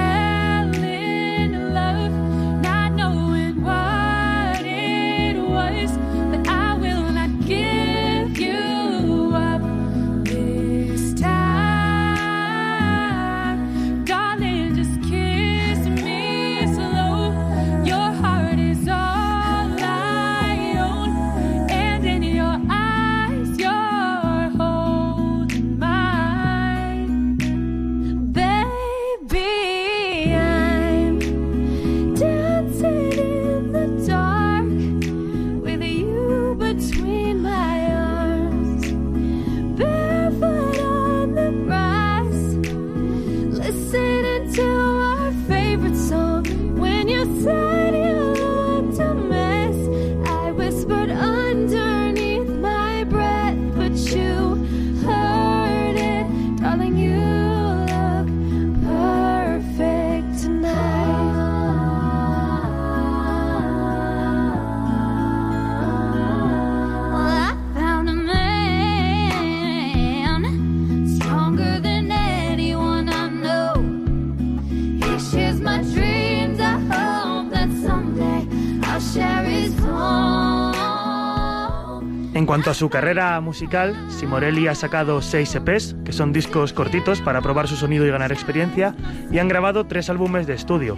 [82.60, 87.40] Cuanto a su carrera musical, Simorelli ha sacado seis EPs, que son discos cortitos para
[87.40, 88.98] probar su sonido y ganar experiencia,
[89.32, 90.98] y han grabado tres álbumes de estudio.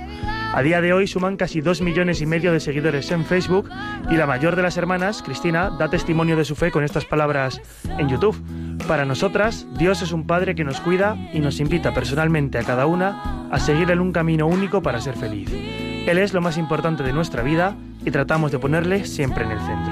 [0.56, 3.70] A día de hoy suman casi dos millones y medio de seguidores en Facebook
[4.10, 7.62] y la mayor de las hermanas, Cristina, da testimonio de su fe con estas palabras
[8.00, 8.42] en YouTube.
[8.88, 12.88] Para nosotras, Dios es un Padre que nos cuida y nos invita personalmente a cada
[12.88, 15.52] una a seguir en un camino único para ser feliz.
[16.08, 19.60] Él es lo más importante de nuestra vida y tratamos de ponerle siempre en el
[19.60, 19.91] centro.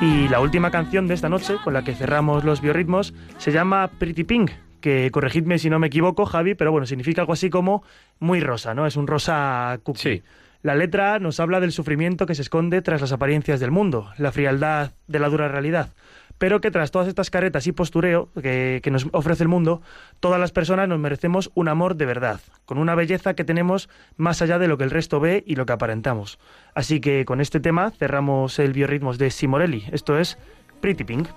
[0.00, 3.90] Y la última canción de esta noche, con la que cerramos los biorritmos, se llama
[3.98, 4.50] Pretty Pink,
[4.82, 7.82] que corregidme si no me equivoco, Javi, pero bueno, significa algo así como
[8.18, 8.86] muy rosa, ¿no?
[8.86, 10.00] Es un rosa cookie.
[10.00, 10.22] Sí.
[10.62, 14.32] La letra nos habla del sufrimiento que se esconde tras las apariencias del mundo, la
[14.32, 15.94] frialdad de la dura realidad.
[16.38, 19.82] Pero que tras todas estas caretas y postureo que, nos ofrece el mundo,
[20.20, 24.42] todas las personas nos merecemos un amor de verdad, con una belleza que tenemos más
[24.42, 26.38] allá de lo que el resto ve y lo que aparentamos.
[26.74, 29.84] Así que con este tema cerramos el biorritmos de Simorelli.
[29.92, 30.38] Esto es
[30.80, 31.28] Pretty Pink.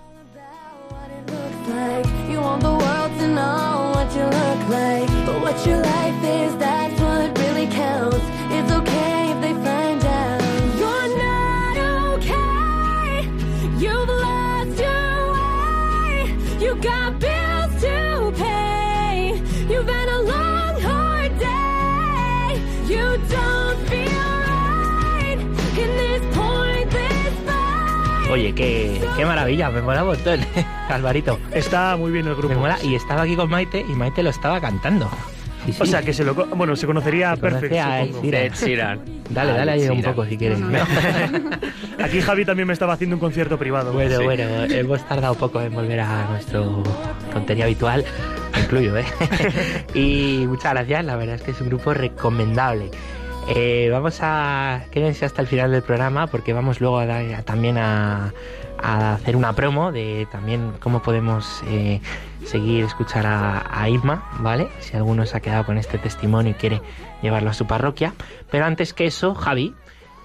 [28.50, 30.39] Oye, qué, qué maravilla, me mola un montón,
[30.89, 31.38] Alvarito.
[31.54, 32.50] Está muy bien el grupo.
[32.50, 35.08] Me mola, y estaba aquí con Maite y Maite lo estaba cantando.
[35.66, 35.82] Sí, sí.
[35.84, 37.78] O sea que se lo bueno, se conocería Se perfecto.
[37.80, 38.02] a.
[38.02, 39.02] Ed Sheeran.
[39.30, 40.58] Dale, dale ahí un poco si quieres.
[42.04, 43.93] Aquí Javi también me estaba haciendo un concierto privado.
[43.93, 44.24] Bueno, Sí.
[44.24, 46.82] bueno, hemos tardado poco en volver a nuestro
[47.32, 48.04] contenido habitual,
[48.56, 49.06] me incluyo, ¿eh?
[49.93, 52.89] y muchas gracias, la verdad es que es un grupo recomendable.
[53.47, 57.77] Eh, vamos a quédense hasta el final del programa porque vamos luego a dar- también
[57.79, 58.31] a,
[58.81, 61.99] hacer una promo de también cómo podemos eh,
[62.45, 64.69] seguir escuchar a, a Isma, ¿vale?
[64.79, 66.81] Si alguno se ha quedado con este testimonio y quiere
[67.21, 68.13] llevarlo a su parroquia.
[68.51, 69.75] Pero antes que eso, Javi,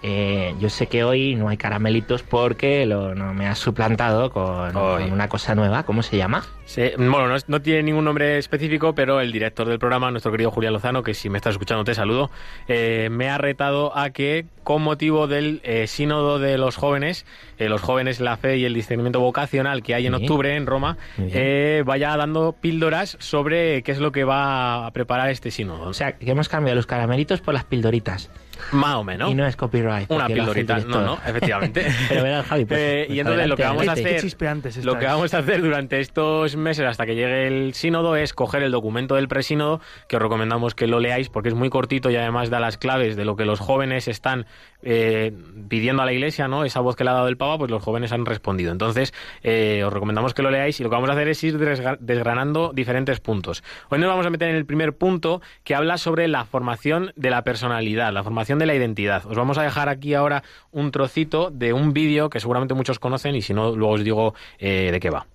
[0.06, 4.76] eh, yo sé que hoy no hay caramelitos porque lo, no me has suplantado con,
[4.76, 5.84] una cosa nueva.
[5.84, 6.44] ¿Cómo se llama?
[6.66, 10.30] Sí, bueno, no, es- no tiene ningún nombre específico, pero el director del programa, nuestro
[10.30, 12.30] querido Julián Lozano, que si me estás escuchando te saludo,
[12.68, 17.24] eh, me ha retado a que, con motivo del eh, sínodo de los jóvenes,
[17.58, 20.22] eh, los jóvenes, la fe y el discernimiento vocacional que hay en Sí.
[20.22, 25.30] octubre en Roma, eh, vaya dando píldoras sobre qué es lo que va a preparar
[25.30, 25.88] este sínodo.
[25.88, 28.30] O sea, que hemos cambiado los caramelitos por las pildoritas.
[28.72, 29.30] Más o menos.
[29.30, 30.10] Y no es copyright.
[30.10, 31.86] Una pildorita, no, no, efectivamente.
[32.08, 34.16] Pero verás, Javi, pues, Eh, pues y entonces lo que vamos a adelante.
[34.16, 38.32] Hacer, lo que vamos a hacer durante estos meses hasta que llegue el sínodo es
[38.34, 42.10] coger el documento del presínodo, que os recomendamos que lo leáis porque es muy cortito
[42.10, 44.46] y además da las claves de lo que los jóvenes están
[44.82, 45.32] eh,
[45.68, 46.64] pidiendo a la iglesia, ¿no?
[46.64, 48.70] Esa voz que le ha dado el Papa, pues los jóvenes han respondido.
[48.72, 51.58] Entonces, eh, os recomendamos que lo leáis y lo que vamos a hacer es ir
[51.58, 53.62] desgra- desgranando diferentes puntos.
[53.88, 57.30] Hoy nos vamos a meter en el primer punto que habla sobre la formación de
[57.30, 59.26] la personalidad, la formación de la identidad.
[59.26, 60.42] Os vamos a dejar aquí ahora
[60.72, 64.34] un trocito de un vídeo que seguramente muchos conocen y si no, luego os digo
[64.58, 65.26] eh, de qué va.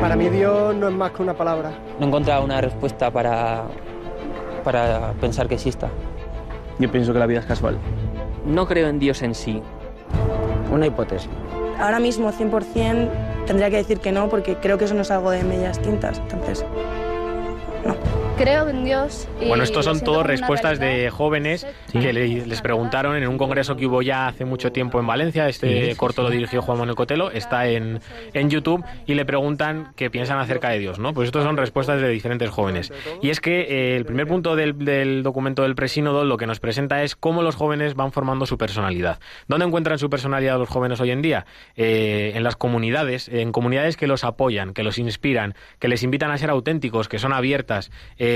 [0.00, 1.70] Para mí Dios no es más que una palabra.
[1.98, 3.64] No he encontrado una respuesta para,
[4.64, 5.88] para pensar que exista.
[6.78, 7.78] Yo pienso que la vida es casual.
[8.44, 9.62] No creo en Dios en sí.
[10.72, 11.30] Una hipótesis.
[11.78, 13.08] Ahora mismo 100%
[13.46, 16.18] tendría que decir que no porque creo que eso no es algo de medias tintas.
[16.18, 16.64] Entonces,
[17.84, 18.21] 어?
[18.42, 19.28] Creo en Dios.
[19.40, 23.76] y Bueno, estos son todas respuestas de jóvenes que le- les preguntaron en un congreso
[23.76, 25.48] que hubo ya hace mucho tiempo en Valencia.
[25.48, 26.26] Este Sí, sí, corto sí.
[26.28, 28.00] lo dirigió Juan Manuel Cotelo, está en,
[28.34, 31.14] en YouTube y le preguntan qué piensan acerca de Dios, ¿no?
[31.14, 32.92] Pues estos son respuestas de diferentes jóvenes.
[33.20, 36.58] Y es que eh, el primer punto del, del documento del presínodo lo que nos
[36.58, 39.20] presenta es cómo los jóvenes van formando su personalidad.
[39.46, 41.46] ¿Dónde encuentran su personalidad los jóvenes hoy en día?
[41.76, 46.32] Eh, en las comunidades, en comunidades que los apoyan, que los inspiran, que les invitan
[46.32, 47.92] a ser auténticos, que son abiertas.
[48.18, 48.31] eh,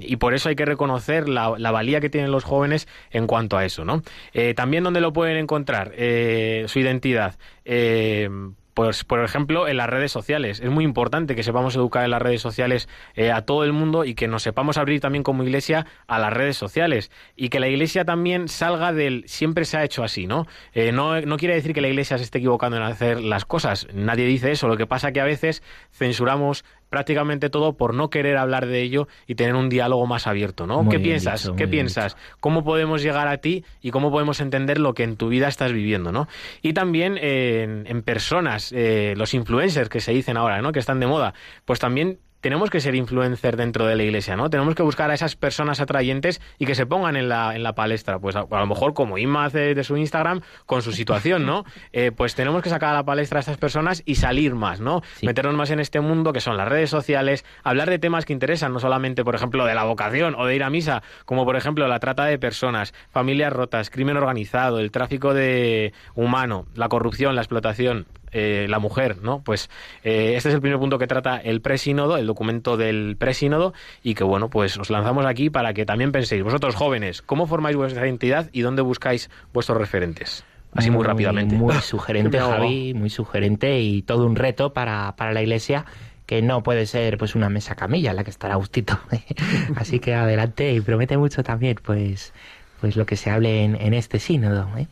[0.00, 3.64] y por eso hay que reconocer la, valía que tienen los jóvenes en cuanto a
[3.64, 4.02] eso, ¿no?
[4.32, 7.36] Eh, también donde lo pueden encontrar Eh, su identidad.
[7.64, 8.28] Eh,
[8.74, 10.60] pues, por ejemplo, en las redes sociales.
[10.60, 14.04] Es muy importante que sepamos educar en las redes sociales eh, a todo el mundo
[14.04, 17.12] y que nos sepamos abrir también como iglesia a las redes sociales.
[17.36, 20.46] Y que la iglesia también salga del siempre se ha hecho así, ¿no?
[20.72, 23.86] Eh, no, no quiere decir que la iglesia se esté equivocando en hacer las cosas.
[23.94, 24.66] Nadie dice eso.
[24.66, 25.62] Lo que pasa que a veces
[25.92, 30.64] censuramos prácticamente todo por no querer hablar de ello y tener un diálogo más abierto,
[30.64, 30.84] ¿no?
[30.84, 31.42] Muy ¿Qué piensas?
[31.42, 32.16] dicho, ¿Qué piensas?
[32.38, 35.72] ¿Cómo podemos llegar a ti y cómo podemos entender lo que en tu vida estás
[35.72, 36.28] viviendo, ¿no?
[36.62, 40.70] Y también eh, en, en personas, eh, los influencers que se dicen ahora, ¿no?
[40.70, 41.34] Que están de moda,
[41.64, 44.50] pues también tenemos que ser influencer dentro de la iglesia, ¿no?
[44.50, 47.74] Tenemos que buscar a esas personas atrayentes y que se pongan en la, en la
[47.74, 48.18] palestra.
[48.18, 51.64] Pues a, a lo mejor como Inma hace de su Instagram con su situación, ¿no?
[51.92, 55.02] Eh, pues tenemos que sacar a la palestra a estas personas y salir más, ¿no?
[55.14, 55.26] Sí.
[55.26, 58.72] Meternos más en este mundo que son las redes sociales, hablar de temas que interesan,
[58.72, 61.86] no solamente, por ejemplo, de la vocación o de ir a misa, como por ejemplo
[61.86, 67.42] la trata de personas, familias rotas, crimen organizado, el tráfico de humano, la corrupción, la
[67.42, 69.42] explotación, eh, la mujer, ¿no?
[69.42, 69.70] Pues
[70.02, 73.72] eh, este es el primer punto que trata el presínodo, el documento del presínodo,
[74.02, 77.76] y que bueno, pues os lanzamos aquí para que también penséis, vosotros jóvenes, ¿cómo formáis
[77.76, 80.44] vuestra identidad y dónde buscáis vuestros referentes?
[80.72, 81.54] Así muy, rápidamente.
[81.54, 82.38] Muy sugerente.
[82.38, 85.84] Javi, muy sugerente y todo un reto para, para la iglesia
[86.26, 88.98] que no puede ser pues una mesa camilla en la que estará gustito.
[89.76, 92.32] Así que adelante y promete mucho también, pues
[92.84, 94.68] pues lo que se hable en, este sínodo.
[94.76, 94.88] ¿eh?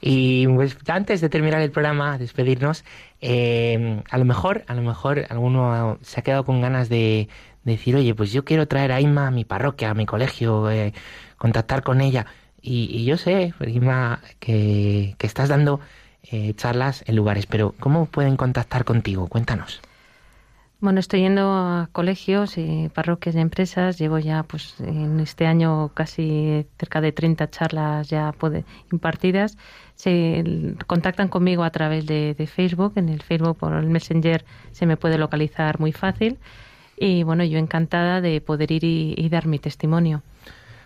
[0.00, 2.84] Y pues antes de terminar el programa, despedirnos,
[3.20, 7.28] eh, a lo mejor, a lo mejor alguno se ha quedado con ganas de,
[7.62, 10.68] de decir, oye, pues yo quiero traer a Inma a mi parroquia, a mi colegio,
[10.72, 10.92] eh,
[11.38, 12.26] contactar con ella.
[12.60, 15.78] Y, y yo sé, Inma, que, estás dando
[16.56, 19.28] charlas en lugares, pero ¿cómo pueden contactar contigo?
[19.28, 19.80] Cuéntanos.
[20.78, 23.98] Bueno, estoy yendo a colegios y parroquias y empresas.
[23.98, 28.34] Llevo ya, pues, en este año casi cerca de 30 charlas ya
[28.92, 29.56] impartidas.
[29.94, 30.44] Se
[30.86, 32.92] contactan conmigo a través de, Facebook.
[32.96, 36.38] En el Facebook por el Messenger se me puede localizar muy fácil.
[36.98, 40.22] Y bueno, yo encantada de poder ir y, dar mi testimonio.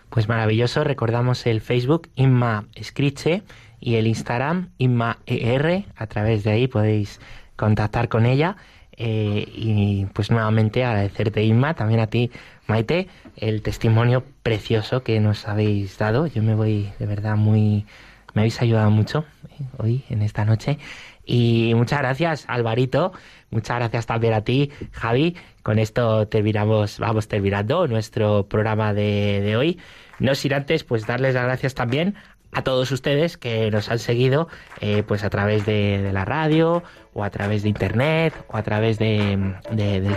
[0.09, 3.43] Pues maravilloso, recordamos el Facebook Inma Escriche
[3.81, 7.19] y el Instagram Inma ER, a través de ahí podéis
[7.57, 8.55] contactar con ella.
[9.03, 12.29] Eh, y pues nuevamente agradecerte Inma, también a ti
[12.67, 16.27] Maite, el testimonio precioso que nos habéis dado.
[16.27, 17.87] Yo me voy de verdad muy...
[18.35, 20.77] Me habéis ayudado mucho eh, hoy, en esta noche.
[21.25, 23.11] Y muchas gracias, Alvarito.
[23.49, 25.35] Muchas gracias también a ti, Javi.
[25.63, 29.79] Con esto terminamos, vamos terminando nuestro programa de, de hoy.
[30.19, 32.13] No sin antes, pues darles las gracias también
[32.51, 34.47] a todos ustedes que nos han seguido
[34.79, 36.83] eh, pues a través de, la radio
[37.13, 39.55] o a través de internet o a través de,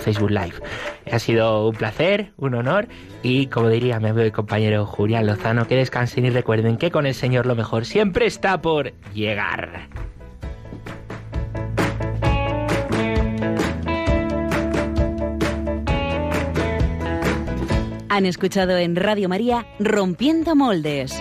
[0.01, 0.55] Facebook Live.
[1.11, 2.89] Ha sido un placer, un honor
[3.23, 7.07] y como diría mi amigo y compañero Julián Lozano, que descansen y recuerden que con
[7.07, 9.89] el Señor lo mejor siempre está por llegar.
[18.15, 21.21] Han escuchado en Radio María Rompiendo Moldes,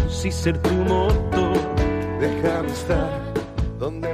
[0.25, 1.57] y ser tu motor.
[2.19, 3.09] Déjame estar
[3.79, 4.10] donde